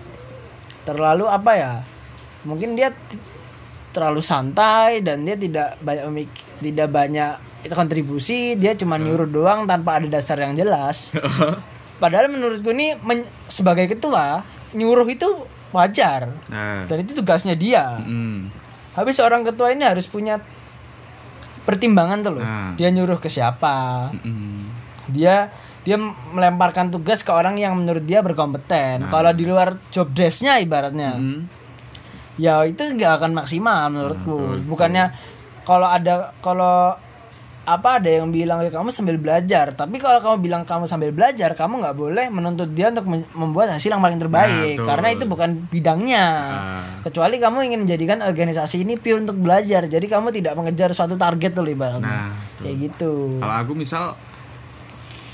terlalu 0.83 1.31
apa 1.31 1.53
ya 1.55 1.73
mungkin 2.43 2.73
dia 2.73 2.91
terlalu 3.91 4.21
santai 4.21 5.03
dan 5.03 5.23
dia 5.23 5.35
tidak 5.35 5.77
banyak 5.81 6.05
memik- 6.07 6.43
tidak 6.59 6.89
banyak 6.89 7.33
itu 7.61 7.75
kontribusi 7.75 8.41
dia 8.55 8.73
cuma 8.73 8.97
nyuruh 8.97 9.27
doang 9.27 9.67
tanpa 9.67 9.99
ada 9.99 10.09
dasar 10.09 10.39
yang 10.39 10.55
jelas. 10.55 11.13
Padahal 12.03 12.29
menurutku 12.29 12.71
ini 12.71 12.97
men- 12.97 13.29
sebagai 13.47 13.85
ketua 13.87 14.41
nyuruh 14.73 15.05
itu 15.05 15.27
wajar. 15.69 16.33
Nah. 16.47 16.87
Dan 16.87 17.03
itu 17.03 17.13
tugasnya 17.15 17.53
dia. 17.55 17.99
Hmm. 17.99 18.49
habis 18.91 19.15
seorang 19.15 19.45
ketua 19.45 19.71
ini 19.71 19.87
harus 19.87 20.03
punya 20.05 20.43
pertimbangan 21.63 22.19
tuh 22.21 22.33
loh. 22.35 22.43
Nah. 22.43 22.73
dia 22.75 22.89
nyuruh 22.89 23.19
ke 23.19 23.29
siapa? 23.29 24.09
Hmm. 24.15 24.67
dia 25.07 25.51
dia 25.81 25.97
melemparkan 26.31 26.89
tugas 26.89 27.21
ke 27.21 27.31
orang 27.31 27.57
yang 27.57 27.73
menurut 27.75 28.03
dia 28.03 28.21
berkompeten. 28.21 29.09
Kalau 29.09 29.33
di 29.33 29.45
luar 29.45 29.77
job 29.89 30.11
desknya 30.11 30.57
ibaratnya 30.57 31.17
Hmm. 31.17 31.45
Ya 32.41 32.65
itu 32.65 32.81
nggak 32.81 33.21
akan 33.21 33.37
maksimal 33.37 33.93
menurutku. 33.93 34.65
Bukannya 34.65 35.13
kalau 35.69 35.89
ada 35.93 36.33
kalau 36.41 36.97
apa 37.61 38.01
ada 38.01 38.09
yang 38.09 38.33
bilang 38.33 38.65
kamu 38.65 38.89
sambil 38.89 39.21
belajar. 39.21 39.77
Tapi 39.77 40.01
kalau 40.01 40.19
kamu 40.19 40.37
bilang 40.41 40.63
kamu 40.65 40.89
sambil 40.89 41.13
belajar 41.13 41.53
kamu 41.53 41.85
nggak 41.85 41.97
boleh 41.97 42.27
menuntut 42.33 42.73
dia 42.73 42.89
untuk 42.89 43.05
membuat 43.37 43.77
hasil 43.77 43.93
yang 43.93 44.01
paling 44.01 44.17
terbaik. 44.17 44.81
Nah, 44.81 44.81
betul. 44.81 44.89
karena 44.89 45.09
itu 45.13 45.25
bukan 45.29 45.51
bidangnya. 45.69 46.27
Ah. 46.51 46.83
kecuali 47.05 47.37
kamu 47.41 47.73
ingin 47.73 47.81
menjadikan 47.85 48.19
organisasi 48.25 48.83
ini 48.83 48.97
pure 48.97 49.21
untuk 49.21 49.37
belajar. 49.37 49.85
Jadi 49.87 50.07
kamu 50.09 50.33
tidak 50.33 50.57
mengejar 50.57 50.97
suatu 50.97 51.15
target 51.21 51.53
tuh 51.53 51.69
ibaratnya 51.69 52.01
nah 52.03 52.33
kayak 52.59 52.77
gitu. 52.91 53.39
Kalau 53.39 53.57
aku 53.61 53.73
misal 53.77 54.17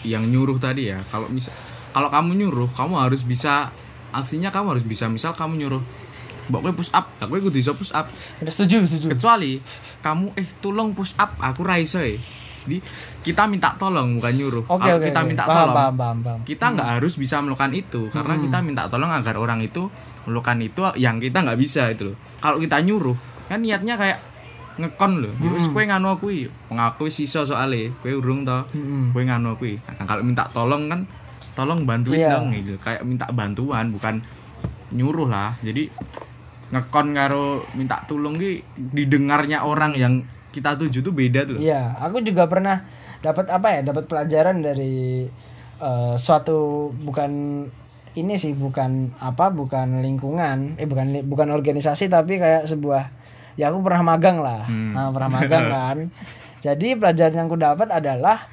yang 0.02 0.26
nyuruh 0.26 0.58
tadi 0.58 0.92
ya 0.92 1.02
kalau 1.10 1.26
misal 1.30 1.54
kalau 1.90 2.12
kamu 2.12 2.36
nyuruh 2.38 2.70
kamu 2.70 2.94
harus 3.00 3.22
bisa 3.24 3.70
aslinya 4.10 4.50
kamu 4.50 4.76
harus 4.76 4.84
bisa. 4.84 5.06
Misal 5.06 5.32
kamu 5.32 5.56
nyuruh 5.62 5.82
mbok 6.46 6.60
kowe 6.62 6.72
push 6.74 6.90
up 6.90 7.06
aku 7.18 7.38
kudu 7.40 7.58
iso 7.58 7.74
push 7.74 7.90
up 7.90 8.06
Udah 8.38 8.52
setuju 8.52 8.86
setuju 8.86 9.14
kecuali 9.14 9.58
kamu 9.98 10.34
eh 10.34 10.46
tolong 10.58 10.92
push 10.92 11.14
up 11.16 11.34
aku 11.38 11.60
ra 11.62 11.76
iso 11.76 11.98
eh. 11.98 12.18
Jadi 12.66 12.82
kita 13.22 13.46
minta 13.46 13.70
tolong 13.74 14.18
bukan 14.18 14.34
nyuruh. 14.34 14.64
Kalau 14.66 14.98
oke 14.98 15.06
kita 15.06 15.22
oke. 15.22 15.28
minta 15.30 15.46
paham, 15.46 15.54
tolong, 15.54 15.76
paham 15.78 15.94
paham 15.94 16.18
paham 16.18 16.38
kita 16.42 16.66
nggak 16.74 16.88
harus 16.98 17.14
bisa 17.14 17.38
melakukan 17.38 17.72
itu 17.72 18.00
karena 18.10 18.34
kita 18.42 18.58
minta 18.58 18.82
tolong 18.90 19.10
agar 19.10 19.38
orang 19.38 19.62
itu 19.62 19.86
melakukan 20.26 20.58
itu 20.58 20.80
yang 20.98 21.22
kita 21.22 21.46
nggak 21.46 21.58
bisa 21.58 21.86
itu 21.90 22.10
loh. 22.10 22.16
Kalau 22.42 22.58
kita 22.58 22.82
nyuruh 22.82 23.14
kan 23.46 23.62
niatnya 23.62 23.94
kayak 23.94 24.18
ngekon 24.82 25.22
loh. 25.22 25.32
Jadi 25.38 25.48
wis 25.54 25.66
kowe 25.70 25.78
nganu 25.80 26.10
aku 26.10 26.26
mengaku 26.68 27.06
sisa 27.06 27.46
soalnya 27.46 27.94
kowe 28.02 28.10
urung 28.12 28.42
toh. 28.42 28.66
Mm-mm. 28.74 29.14
Kowe 29.14 29.22
nganu 29.22 29.54
aku. 29.54 29.78
Nah, 29.86 30.04
kalau 30.04 30.22
minta 30.26 30.44
tolong 30.50 30.90
kan 30.90 31.00
tolong 31.54 31.86
bantuin 31.86 32.18
Iya. 32.18 32.34
dong 32.34 32.50
gitu. 32.50 32.74
Kayak 32.82 33.06
minta 33.06 33.30
bantuan 33.30 33.94
bukan 33.94 34.18
nyuruh 34.90 35.30
lah. 35.30 35.54
Jadi 35.62 35.86
ngekon 36.74 37.14
karo 37.14 37.62
minta 37.78 38.02
tolong 38.06 38.34
ki 38.34 38.62
didengarnya 38.74 39.62
orang 39.62 39.94
yang 39.94 40.22
kita 40.50 40.74
tuju 40.74 41.04
tuh 41.04 41.14
beda 41.14 41.46
tuh. 41.46 41.58
Iya, 41.60 41.94
aku 42.00 42.24
juga 42.24 42.48
pernah 42.48 42.82
dapat 43.20 43.46
apa 43.52 43.68
ya? 43.76 43.80
Dapat 43.86 44.04
pelajaran 44.08 44.64
dari 44.64 45.28
eh, 45.80 46.14
suatu 46.16 46.90
bukan 46.90 47.32
ini 48.16 48.34
sih 48.40 48.56
bukan 48.56 49.12
apa 49.20 49.52
bukan 49.52 50.00
lingkungan 50.00 50.80
eh 50.80 50.88
bukan 50.88 51.20
bukan 51.28 51.52
organisasi 51.52 52.08
tapi 52.08 52.40
kayak 52.40 52.64
sebuah 52.64 53.12
ya 53.60 53.68
aku 53.68 53.84
pernah 53.84 54.16
magang 54.16 54.40
lah 54.40 54.64
Nah, 54.64 55.12
pernah 55.12 55.30
magang 55.36 55.66
kan 55.76 55.96
jadi 56.64 56.96
pelajaran 56.96 57.36
yang 57.36 57.46
aku 57.52 57.60
dapat 57.60 57.88
adalah 57.92 58.48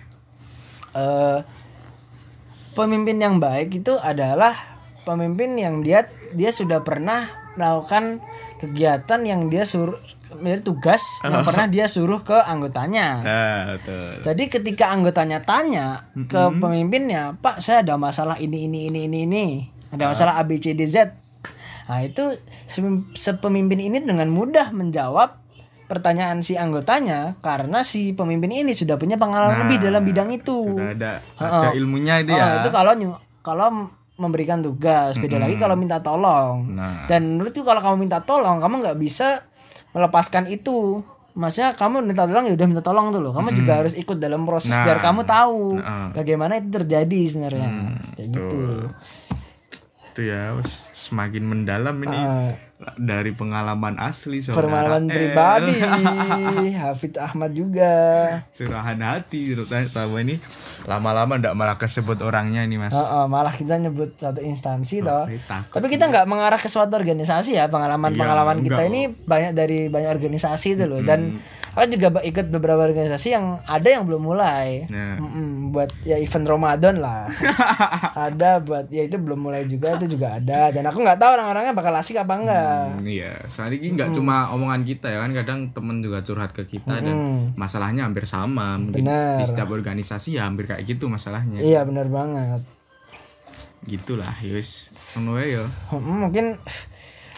eh 0.91 1.39
pemimpin 2.76 3.17
yang 3.23 3.39
baik 3.39 3.71
itu 3.80 3.95
adalah 3.95 4.52
pemimpin 5.08 5.56
yang 5.56 5.80
dia 5.80 6.12
dia 6.36 6.52
sudah 6.52 6.84
pernah 6.84 7.42
melakukan 7.53 8.19
kegiatan 8.57 9.19
yang 9.21 9.41
dia 9.47 9.61
suruh 9.61 9.99
tugas 10.59 11.03
yang 11.21 11.45
pernah 11.45 11.69
dia 11.69 11.85
suruh 11.85 12.19
ke 12.19 12.33
anggotanya 12.33 13.07
Nah, 13.21 13.59
betul. 13.77 14.09
jadi 14.23 14.43
ketika 14.49 14.85
anggotanya 14.89 15.37
tanya 15.37 16.09
ke 16.15 16.41
pemimpinnya, 16.57 17.37
Pak, 17.37 17.59
saya 17.59 17.85
ada 17.85 17.95
masalah 17.95 18.37
ini 18.37 18.65
ini 18.65 18.89
ini 18.89 19.05
ini 19.05 19.19
ini, 19.23 19.45
ada 19.89 20.09
masalah 20.09 20.33
A 20.35 20.43
B 20.43 20.57
C 20.57 20.73
D 20.73 20.83
Z. 20.83 21.13
Nah 21.83 21.99
itu 21.99 22.33
sepem- 22.65 23.13
sepemimpin 23.13 23.77
ini 23.77 23.99
dengan 23.99 24.25
mudah 24.27 24.71
menjawab 24.71 25.37
pertanyaan 25.85 26.41
si 26.41 26.55
anggotanya 26.55 27.37
karena 27.43 27.83
si 27.83 28.15
pemimpin 28.15 28.49
ini 28.49 28.73
sudah 28.73 28.97
punya 28.97 29.19
pengalaman 29.19 29.67
lebih 29.67 29.85
dalam 29.85 30.01
bidang 30.01 30.33
itu. 30.33 30.73
Sudah 30.73 30.97
ada 30.97 31.11
ada 31.37 31.69
ilmunya 31.75 32.23
itu 32.23 32.33
Oh, 32.33 32.39
ya. 32.39 32.63
itu 32.63 32.69
kalau 32.71 32.93
kalau 33.43 33.67
memberikan 34.13 34.62
tugas, 34.62 35.17
beda 35.17 35.41
lagi 35.41 35.58
kalau 35.58 35.73
minta 35.73 35.97
tolong. 35.97 36.69
Nah. 36.69 37.10
Dan 37.10 37.38
menurutku 37.38 37.65
kalau 37.65 37.82
kamu 37.82 38.06
minta 38.06 38.21
tolong, 38.21 38.62
kamu 38.62 38.76
nggak 38.80 38.97
bisa 38.97 39.41
melepaskan 39.91 40.45
itu. 40.47 41.02
Maksudnya 41.34 41.73
kamu 41.73 42.06
minta 42.06 42.30
tolong 42.30 42.45
ya 42.45 42.54
udah 42.54 42.67
minta 42.69 42.84
tolong 42.86 43.10
tuh 43.10 43.17
loh. 43.17 43.34
Kamu 43.34 43.58
juga 43.58 43.82
harus 43.82 43.97
ikut 43.97 44.21
dalam 44.21 44.45
proses 44.45 44.69
Nah. 44.69 44.86
biar 44.86 45.02
kamu 45.02 45.21
tahu 45.26 45.82
Nah. 45.82 46.13
bagaimana 46.13 46.62
itu 46.62 46.69
terjadi 46.71 47.19
sebenarnya. 47.26 47.69
Kayak 48.13 48.28
gitu. 48.30 48.60
Itu 50.13 50.21
ya 50.21 50.54
semakin 50.93 51.43
mendalam 51.43 51.97
ini 52.06 52.13
Ah. 52.13 52.54
Dari 52.96 53.32
pengalaman 53.32 53.96
asli 53.98 54.39
saudara. 54.39 54.65
Pengalaman 54.65 55.04
Eh, 55.04 55.13
pribadi 55.15 55.76
Hafid 56.74 57.15
Ahmad 57.17 57.52
juga. 57.52 57.93
Curahan 58.50 59.00
hati 59.00 59.54
terutama 59.54 60.19
ini 60.19 60.36
lama-lama 60.84 61.39
ndak 61.39 61.54
malah 61.54 61.76
kesebut 61.76 62.19
orangnya 62.19 62.62
ini 62.62 62.76
Mas. 62.76 62.91
Heeh, 62.91 63.26
malah 63.26 63.52
kita 63.52 63.78
nyebut 63.78 64.15
satu 64.15 64.39
instansi 64.39 65.00
toh. 65.00 65.26
Eh. 65.28 65.39
Tapi 65.46 65.88
kita 65.88 66.08
nggak 66.08 66.26
mengarah 66.26 66.58
ke 66.58 66.67
suatu 66.67 66.93
organisasi 66.93 67.56
ya 67.56 67.67
pengalaman-pengalaman 67.67 68.60
Iya, 68.60 68.65
kita 68.65 68.82
enggak. 68.82 68.91
ini 68.91 69.02
banyak 69.10 69.52
dari 69.54 69.80
banyak 69.88 70.10
organisasi 70.12 70.67
itu 70.76 70.84
loh 70.84 71.02
dan 71.02 71.39
aku 71.73 71.86
juga 71.89 72.07
ikut 72.21 72.47
beberapa 72.49 72.81
organisasi 72.81 73.27
yang 73.29 73.45
ada 73.63 73.86
yang 73.86 74.05
belum 74.05 74.21
mulai 74.23 74.86
Nah. 74.88 75.17
Mm-mm, 75.17 75.69
buat 75.69 75.89
ya 76.01 76.15
event 76.15 76.45
Ramadan 76.45 76.97
lah 76.97 77.25
ada 78.29 78.57
buat 78.57 78.88
ya 78.88 79.03
itu 79.03 79.17
belum 79.17 79.41
mulai 79.41 79.65
juga 79.65 79.97
itu 79.97 80.05
juga 80.07 80.38
ada 80.38 80.69
dan 80.69 80.86
aku 80.86 81.01
nggak 81.01 81.17
tahu 81.17 81.31
orang-orangnya 81.33 81.73
bakal 81.73 81.93
asik 81.93 82.15
apa 82.15 82.33
enggak 82.36 82.81
Hmm, 82.93 83.05
iya, 83.05 83.33
soalnya 83.45 83.75
ini 83.75 83.89
nggak 83.93 84.12
cuma 84.12 84.49
omongan 84.49 84.81
kita 84.83 85.07
ya 85.07 85.19
kan 85.19 85.31
kadang 85.33 85.59
temen 85.69 85.99
juga 85.99 86.21
curhat 86.21 86.51
ke 86.51 86.63
kita 86.63 86.99
dan 86.99 87.15
masalahnya 87.53 88.03
hampir 88.03 88.23
sama. 88.23 88.77
Mungkin 88.77 89.01
Benar. 89.01 89.39
di 89.39 89.43
setiap 89.43 89.69
organisasi 89.69 90.36
ya 90.36 90.45
hampir 90.45 90.65
kayak 90.65 90.83
gitu 90.83 91.07
masalahnya. 91.07 91.57
iya 91.57 91.81
benar 91.81 92.05
banget 92.07 92.62
Gitulah, 93.83 94.39
yus. 94.39 94.93
Wae 95.13 95.53
ya. 95.53 95.67
Mm, 95.91 96.17
mungkin 96.23 96.45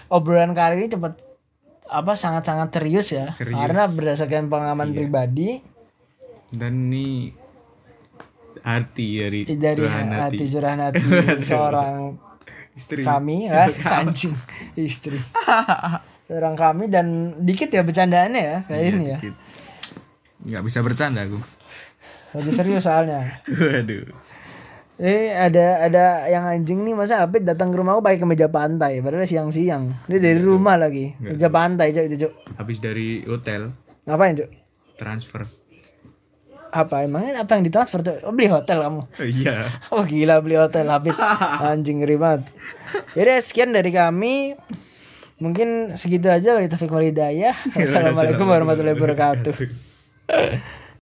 obrolan 0.08 0.54
kali 0.54 0.78
ini 0.78 0.88
cepet 0.88 1.18
apa 1.88 2.14
sangat-sangat 2.14 2.70
serius 2.72 3.08
ya 3.10 3.26
Serius. 3.30 3.56
karena 3.56 3.84
berdasarkan 3.88 4.48
pengalaman 4.48 4.90
pribadi 4.92 5.62
Dan 6.48 6.90
ini 6.90 7.30
arti 8.62 9.20
dari, 9.20 9.42
dari 9.46 9.78
curahan 9.78 10.08
hati 10.10 10.36
hati 10.36 10.46
curahan 10.48 10.80
hati 10.82 11.02
seorang 11.46 11.94
istri. 12.72 13.02
kami 13.02 13.46
ya 13.48 13.70
anjing 13.94 14.34
istri 14.80 15.20
seorang 16.26 16.56
kami 16.56 16.88
dan 16.88 17.06
dikit 17.40 17.70
ya 17.70 17.82
bercandaannya 17.82 18.42
ya 18.42 18.58
kayak 18.66 18.82
Iya, 18.82 18.90
ini 18.92 19.06
ya 19.06 19.18
dikit. 19.20 19.36
Nggak 20.46 20.64
bisa 20.64 20.80
bercanda 20.82 21.22
aku. 21.22 21.40
lagi 22.32 22.52
serius 22.52 22.84
soalnya 22.84 23.42
Waduh. 23.48 24.10
Eh 24.96 25.36
ada 25.36 25.84
ada 25.84 26.06
yang 26.32 26.48
anjing 26.48 26.80
nih 26.88 26.96
masa 26.96 27.20
Apit 27.20 27.44
datang 27.44 27.68
ke 27.68 27.76
rumahku 27.76 28.00
pakai 28.00 28.16
kemeja 28.16 28.48
pantai? 28.48 29.04
Padahal 29.04 29.28
siang-siang. 29.28 30.08
Dia 30.08 30.20
dari 30.24 30.40
rumah 30.40 30.80
lagi. 30.80 31.12
Kemeja 31.20 31.52
pantai 31.52 31.92
cok 31.92 32.06
itu 32.08 32.16
cok 32.24 32.34
Habis 32.56 32.78
dari 32.80 33.20
hotel 33.28 33.76
ngapain 34.06 34.38
cok 34.38 34.50
transfer. 34.96 35.44
apa 36.76 37.08
emangnya 37.08 37.40
apa 37.40 37.56
yang 37.56 37.64
ditransfer 37.64 38.04
cok 38.04 38.28
oh, 38.28 38.36
beli 38.36 38.52
hotel 38.52 38.84
kamu? 38.84 39.02
Iya. 39.20 39.58
Oh 39.96 40.04
gila 40.04 40.44
beli 40.44 40.60
hotel 40.60 40.88
Apit. 40.92 41.16
Anjing 41.72 42.04
ngeri 42.04 42.16
banget. 42.20 42.52
Yaudah 43.16 43.40
sekian 43.40 43.72
dari 43.72 43.92
kami. 43.96 44.56
Mungkin 45.36 45.96
segitu 46.00 46.32
aja 46.32 46.56
Wa 46.56 46.64
taufiq 46.64 46.92
wal 46.92 47.04
hidayah. 47.12 47.56
Wassalamualaikum 47.76 48.48
warahmatullahi 48.48 48.96
wabarakatuh 48.96 49.56